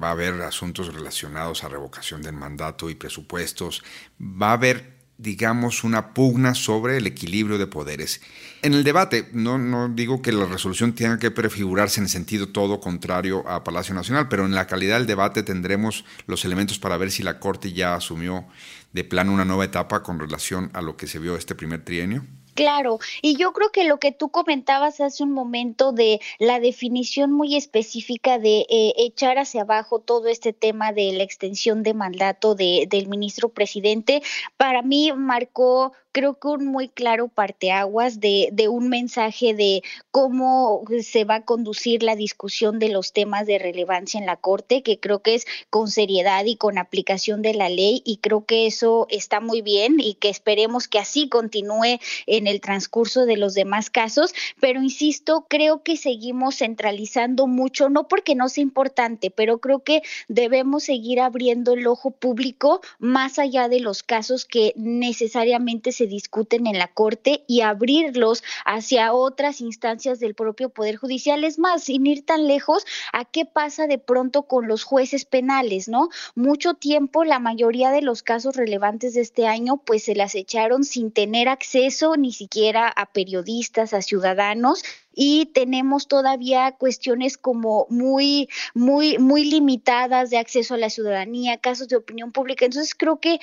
Va 0.01 0.07
a 0.07 0.11
haber 0.11 0.41
asuntos 0.43 0.93
relacionados 0.93 1.65
a 1.65 1.67
revocación 1.67 2.21
del 2.21 2.35
mandato 2.35 2.89
y 2.89 2.95
presupuestos. 2.95 3.83
Va 4.17 4.51
a 4.51 4.53
haber 4.53 4.93
digamos, 5.17 5.83
una 5.83 6.13
pugna 6.13 6.55
sobre 6.55 6.97
el 6.97 7.07
equilibrio 7.07 7.57
de 7.57 7.67
poderes. 7.67 8.21
En 8.61 8.73
el 8.73 8.83
debate, 8.83 9.29
no, 9.31 9.57
no 9.57 9.89
digo 9.89 10.21
que 10.21 10.31
la 10.31 10.45
resolución 10.45 10.93
tenga 10.93 11.19
que 11.19 11.31
prefigurarse 11.31 12.01
en 12.01 12.09
sentido 12.09 12.49
todo 12.49 12.79
contrario 12.79 13.47
a 13.47 13.63
Palacio 13.63 13.95
Nacional, 13.95 14.27
pero 14.27 14.45
en 14.45 14.55
la 14.55 14.67
calidad 14.67 14.97
del 14.97 15.07
debate 15.07 15.43
tendremos 15.43 16.03
los 16.27 16.43
elementos 16.45 16.79
para 16.79 16.97
ver 16.97 17.11
si 17.11 17.23
la 17.23 17.39
Corte 17.39 17.71
ya 17.71 17.95
asumió 17.95 18.45
de 18.91 19.03
plano 19.03 19.33
una 19.33 19.45
nueva 19.45 19.65
etapa 19.65 20.03
con 20.03 20.19
relación 20.19 20.69
a 20.73 20.81
lo 20.81 20.97
que 20.97 21.07
se 21.07 21.19
vio 21.19 21.35
este 21.35 21.55
primer 21.55 21.83
trienio? 21.83 22.25
Claro, 22.55 22.99
y 23.21 23.35
yo 23.35 23.51
creo 23.51 23.69
que 23.73 23.83
lo 23.83 23.99
que 23.99 24.13
tú 24.13 24.29
comentabas 24.29 25.01
hace 25.01 25.23
un 25.23 25.31
momento 25.33 25.91
de 25.91 26.21
la 26.39 26.61
definición 26.61 27.33
muy 27.33 27.57
específica 27.57 28.39
de 28.39 28.65
eh, 28.69 28.93
echar 28.95 29.37
hacia 29.37 29.63
abajo 29.63 29.99
todo 29.99 30.29
este 30.29 30.53
tema 30.53 30.93
de 30.93 31.11
la 31.11 31.23
extensión 31.23 31.83
de 31.83 31.93
mandato 31.93 32.55
de, 32.55 32.87
del 32.89 33.09
ministro 33.09 33.49
presidente, 33.49 34.21
para 34.55 34.81
mí 34.83 35.11
marcó 35.11 35.91
creo 36.15 36.39
que 36.39 36.47
un 36.47 36.67
muy 36.67 36.87
claro 36.87 37.27
parteaguas 37.27 38.21
de, 38.21 38.47
de 38.53 38.69
un 38.69 38.87
mensaje 38.87 39.53
de 39.53 39.83
cómo 40.11 40.85
se 41.01 41.25
va 41.25 41.35
a 41.35 41.41
conducir 41.43 42.03
la 42.03 42.15
discusión 42.15 42.79
de 42.79 42.87
los 42.87 43.11
temas 43.11 43.45
de 43.45 43.59
relevancia 43.59 44.17
en 44.17 44.25
la 44.25 44.37
Corte, 44.37 44.81
que 44.81 44.97
creo 44.97 45.21
que 45.21 45.35
es 45.35 45.45
con 45.69 45.89
seriedad 45.89 46.45
y 46.45 46.55
con 46.55 46.77
aplicación 46.77 47.41
de 47.41 47.53
la 47.53 47.67
ley, 47.67 48.01
y 48.05 48.19
creo 48.19 48.45
que 48.45 48.65
eso 48.65 49.07
está 49.09 49.41
muy 49.41 49.61
bien 49.61 49.99
y 49.99 50.13
que 50.13 50.29
esperemos 50.29 50.87
que 50.87 50.99
así 50.99 51.27
continúe 51.27 51.99
en 52.27 52.47
el 52.47 52.61
transcurso 52.61 53.25
de 53.25 53.35
los 53.35 53.53
demás 53.53 53.89
casos, 53.89 54.33
pero 54.61 54.81
insisto, 54.81 55.45
creo 55.49 55.83
que 55.83 55.97
seguimos 55.97 56.59
centralizando 56.59 57.45
mucho, 57.45 57.89
no 57.89 58.07
porque 58.07 58.35
no 58.35 58.47
sea 58.47 58.61
importante, 58.61 59.31
pero 59.31 59.59
creo 59.59 59.83
que 59.83 60.01
debemos 60.29 60.85
seguir 60.85 61.19
abriendo 61.19 61.73
el 61.73 61.85
ojo 61.87 62.11
público 62.11 62.79
más 62.99 63.37
allá 63.37 63.67
de 63.67 63.81
los 63.81 64.01
casos 64.01 64.45
que 64.45 64.71
necesariamente 64.77 65.91
se 65.91 66.04
discuten 66.07 66.67
en 66.67 66.77
la 66.77 66.87
Corte 66.87 67.43
y 67.47 67.61
abrirlos 67.61 68.43
hacia 68.65 69.13
otras 69.13 69.61
instancias 69.61 70.19
del 70.19 70.35
propio 70.35 70.69
Poder 70.69 70.95
Judicial. 70.95 71.43
Es 71.43 71.59
más, 71.59 71.83
sin 71.83 72.05
ir 72.05 72.25
tan 72.25 72.47
lejos, 72.47 72.85
¿a 73.13 73.25
qué 73.25 73.45
pasa 73.45 73.87
de 73.87 73.97
pronto 73.97 74.43
con 74.43 74.67
los 74.67 74.83
jueces 74.83 75.25
penales, 75.25 75.87
no? 75.87 76.09
Mucho 76.35 76.73
tiempo, 76.73 77.23
la 77.23 77.39
mayoría 77.39 77.91
de 77.91 78.01
los 78.01 78.23
casos 78.23 78.55
relevantes 78.55 79.13
de 79.13 79.21
este 79.21 79.47
año, 79.47 79.77
pues 79.77 80.03
se 80.03 80.15
las 80.15 80.35
echaron 80.35 80.83
sin 80.83 81.11
tener 81.11 81.49
acceso 81.49 82.15
ni 82.17 82.31
siquiera 82.31 82.87
a 82.87 83.05
periodistas, 83.07 83.93
a 83.93 84.01
ciudadanos, 84.01 84.83
y 85.15 85.47
tenemos 85.47 86.07
todavía 86.07 86.73
cuestiones 86.73 87.37
como 87.37 87.87
muy, 87.89 88.49
muy, 88.73 89.17
muy 89.17 89.45
limitadas 89.45 90.29
de 90.29 90.37
acceso 90.37 90.73
a 90.73 90.77
la 90.77 90.89
ciudadanía, 90.89 91.57
casos 91.57 91.87
de 91.87 91.95
opinión 91.95 92.31
pública. 92.31 92.65
Entonces 92.65 92.93
creo 92.95 93.19
que 93.19 93.39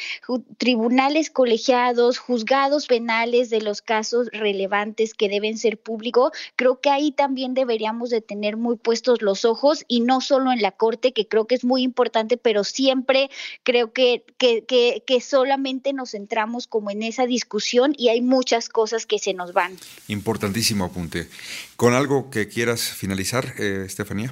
tribunales 0.58 1.30
colegiados, 1.30 2.18
juzgados 2.18 2.86
penales 2.86 3.50
de 3.50 3.60
los 3.60 3.82
casos 3.82 4.28
relevantes 4.32 5.14
que 5.14 5.28
deben 5.28 5.58
ser 5.58 5.78
públicos, 5.78 6.32
creo 6.56 6.80
que 6.80 6.90
ahí 6.90 7.12
también 7.12 7.54
deberíamos 7.54 8.10
de 8.10 8.20
tener 8.20 8.56
muy 8.56 8.76
puestos 8.76 9.22
los 9.22 9.44
ojos 9.44 9.84
y 9.88 10.00
no 10.00 10.20
solo 10.20 10.52
en 10.52 10.62
la 10.62 10.72
corte, 10.72 11.12
que 11.12 11.26
creo 11.26 11.46
que 11.46 11.54
es 11.54 11.64
muy 11.64 11.82
importante, 11.82 12.36
pero 12.36 12.64
siempre 12.64 13.30
creo 13.62 13.92
que, 13.92 14.24
que, 14.38 14.64
que, 14.64 15.02
que 15.06 15.20
solamente 15.20 15.92
nos 15.92 16.10
centramos 16.10 16.66
como 16.66 16.90
en 16.90 17.02
esa 17.02 17.26
discusión 17.26 17.94
y 17.96 18.08
hay 18.08 18.20
muchas 18.20 18.68
cosas 18.68 19.06
que 19.06 19.18
se 19.18 19.34
nos 19.34 19.52
van. 19.52 19.76
Importantísimo 20.08 20.84
apunte. 20.84 21.28
¿Con 21.76 21.94
algo 21.94 22.30
que 22.30 22.48
quieras 22.48 22.82
finalizar, 22.82 23.54
eh, 23.58 23.84
Estefanía? 23.86 24.30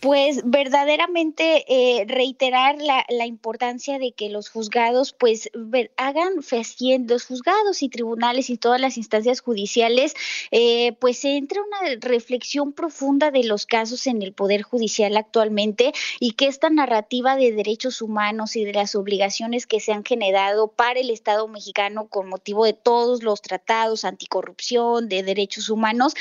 Pues 0.00 0.40
verdaderamente 0.44 1.64
eh, 1.68 2.04
reiterar 2.06 2.76
la, 2.80 3.26
importancia 3.26 3.98
de 3.98 4.12
que 4.12 4.30
los 4.30 4.48
juzgados 4.48 5.12
pues 5.12 5.48
hagan 5.96 6.42
fehaciendo, 6.42 7.14
los 7.14 7.24
juzgados 7.24 7.82
y 7.82 7.88
tribunales 7.88 8.50
y 8.50 8.56
todas 8.56 8.80
las 8.80 8.96
instancias 8.96 9.40
judiciales 9.40 10.14
eh, 10.50 10.92
pues 11.00 11.18
se 11.18 11.36
entre 11.36 11.60
una 11.60 11.94
reflexión 12.00 12.72
profunda 12.72 13.30
de 13.30 13.44
los 13.44 13.64
casos 13.64 14.06
en 14.06 14.22
el 14.22 14.32
Poder 14.32 14.62
Judicial 14.62 15.16
actualmente 15.16 15.92
y 16.18 16.32
que 16.32 16.46
esta 16.46 16.68
narrativa 16.68 17.36
de 17.36 17.52
derechos 17.52 18.02
humanos 18.02 18.56
y 18.56 18.64
de 18.64 18.72
las 18.72 18.94
obligaciones 18.96 19.66
que 19.66 19.80
se 19.80 19.92
han 19.92 20.04
generado 20.04 20.68
para 20.68 20.98
el 20.98 21.10
Estado 21.10 21.46
mexicano 21.46 22.08
con 22.08 22.28
motivo 22.28 22.64
de 22.64 22.72
todos 22.72 23.22
los 23.22 23.40
tratados 23.40 24.04
anticorrupción, 24.04 25.08
de 25.08 25.22
derechos 25.22 25.68
humanos, 25.68 26.14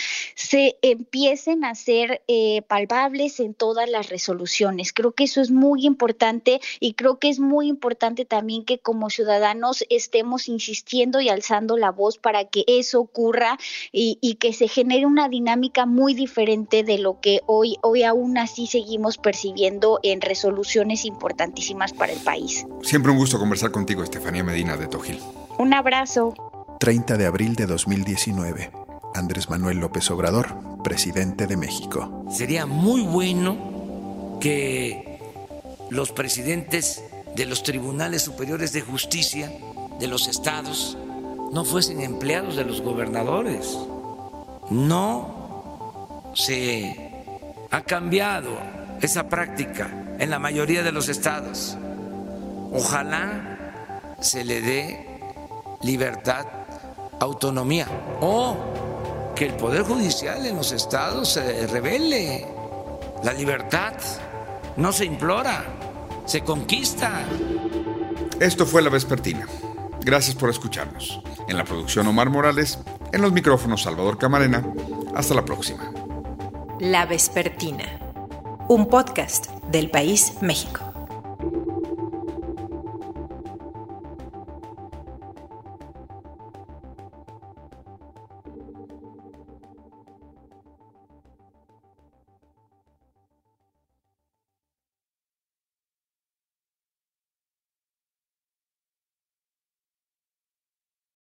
se 0.52 0.78
empiecen 0.82 1.64
a 1.64 1.76
ser 1.76 2.24
eh, 2.28 2.62
palpables 2.64 3.40
en 3.40 3.54
todas 3.54 3.90
las 3.90 4.10
resoluciones. 4.10 4.92
Creo 4.92 5.14
que 5.14 5.24
eso 5.24 5.40
es 5.40 5.50
muy 5.50 5.86
importante 5.86 6.60
y 6.82 6.92
creo 6.96 7.20
que 7.20 7.30
es 7.30 7.40
muy 7.40 7.70
importante 7.70 8.26
también 8.26 8.66
que 8.66 8.78
como 8.78 9.10
ciudadanos 9.10 9.86
estemos 9.90 10.50
insistiendo 10.50 11.22
y 11.22 11.30
alzando 11.30 11.78
la 11.78 11.92
voz 11.92 12.18
para 12.18 12.50
que 12.50 12.66
eso 12.68 13.00
ocurra 13.00 13.58
y, 13.94 14.18
y 14.20 14.36
que 14.36 14.52
se 14.52 14.68
genere 14.68 15.06
una 15.06 15.30
dinámica 15.30 15.86
muy 15.86 16.14
diferente 16.14 16.84
de 16.84 16.98
lo 16.98 17.22
que 17.22 17.40
hoy, 17.46 17.78
hoy 17.82 18.04
aún 18.04 18.38
así 18.38 18.68
seguimos 18.68 19.18
percibiendo 19.18 20.02
en 20.04 20.20
resoluciones 20.20 21.06
importantísimas 21.06 21.94
para 21.94 22.12
el 22.12 22.20
país. 22.20 22.66
Siempre 22.84 23.14
un 23.14 23.20
gusto 23.20 23.40
conversar 23.40 23.72
contigo, 23.72 24.04
Estefanía 24.04 24.44
Medina 24.44 24.76
de 24.76 24.88
Tojil. 24.88 25.18
Un 25.58 25.74
abrazo. 25.74 26.34
30 26.82 27.16
de 27.16 27.26
abril 27.26 27.56
de 27.56 27.68
2019. 27.68 28.81
Andrés 29.14 29.50
Manuel 29.50 29.78
López 29.78 30.10
Obrador, 30.12 30.56
presidente 30.84 31.48
de 31.48 31.58
México. 31.58 32.26
Sería 32.32 32.66
muy 32.66 33.02
bueno 33.02 34.38
que 34.40 35.20
los 35.90 36.12
presidentes 36.12 37.04
de 37.36 37.46
los 37.46 37.64
tribunales 37.64 38.24
superiores 38.24 38.74
de 38.74 38.82
justicia 38.82 39.52
de 40.00 40.08
los 40.08 40.28
estados 40.28 40.98
no 41.52 41.66
fuesen 41.66 42.02
empleados 42.02 42.56
de 42.56 42.66
los 42.66 42.82
gobernadores. 42.82 43.78
No 44.70 46.32
se 46.34 47.12
ha 47.70 47.82
cambiado 47.82 48.50
esa 49.02 49.28
práctica 49.28 50.16
en 50.20 50.30
la 50.30 50.40
mayoría 50.40 50.84
de 50.84 50.92
los 50.92 51.10
estados. 51.10 51.78
Ojalá 52.72 54.16
se 54.22 54.46
le 54.46 54.62
dé 54.62 55.20
libertad, 55.82 56.46
autonomía 57.20 57.88
o 58.22 58.56
que 59.42 59.48
el 59.48 59.56
Poder 59.56 59.82
Judicial 59.82 60.46
en 60.46 60.56
los 60.56 60.72
estados 60.72 61.30
se 61.30 61.66
revele. 61.66 62.46
La 63.24 63.34
libertad 63.34 63.94
no 64.78 64.92
se 64.92 65.06
implora, 65.06 65.66
se 66.28 66.42
conquista. 66.42 67.24
Esto 68.40 68.68
fue 68.68 68.84
La 68.84 68.92
Vespertina. 68.92 69.48
Gracias 70.02 70.36
por 70.36 70.52
escucharnos. 70.52 71.24
En 71.48 71.58
la 71.58 71.64
producción 71.64 72.06
Omar 72.06 72.30
Morales, 72.30 72.78
en 73.12 73.24
los 73.24 73.32
micrófonos 73.32 73.82
Salvador 73.82 74.20
Camarena. 74.20 74.64
Hasta 75.16 75.34
la 75.34 75.44
próxima. 75.44 75.92
La 76.80 77.08
Vespertina, 77.08 78.00
un 78.68 78.90
podcast 78.90 79.48
del 79.72 79.90
País 79.90 80.34
México. 80.42 80.91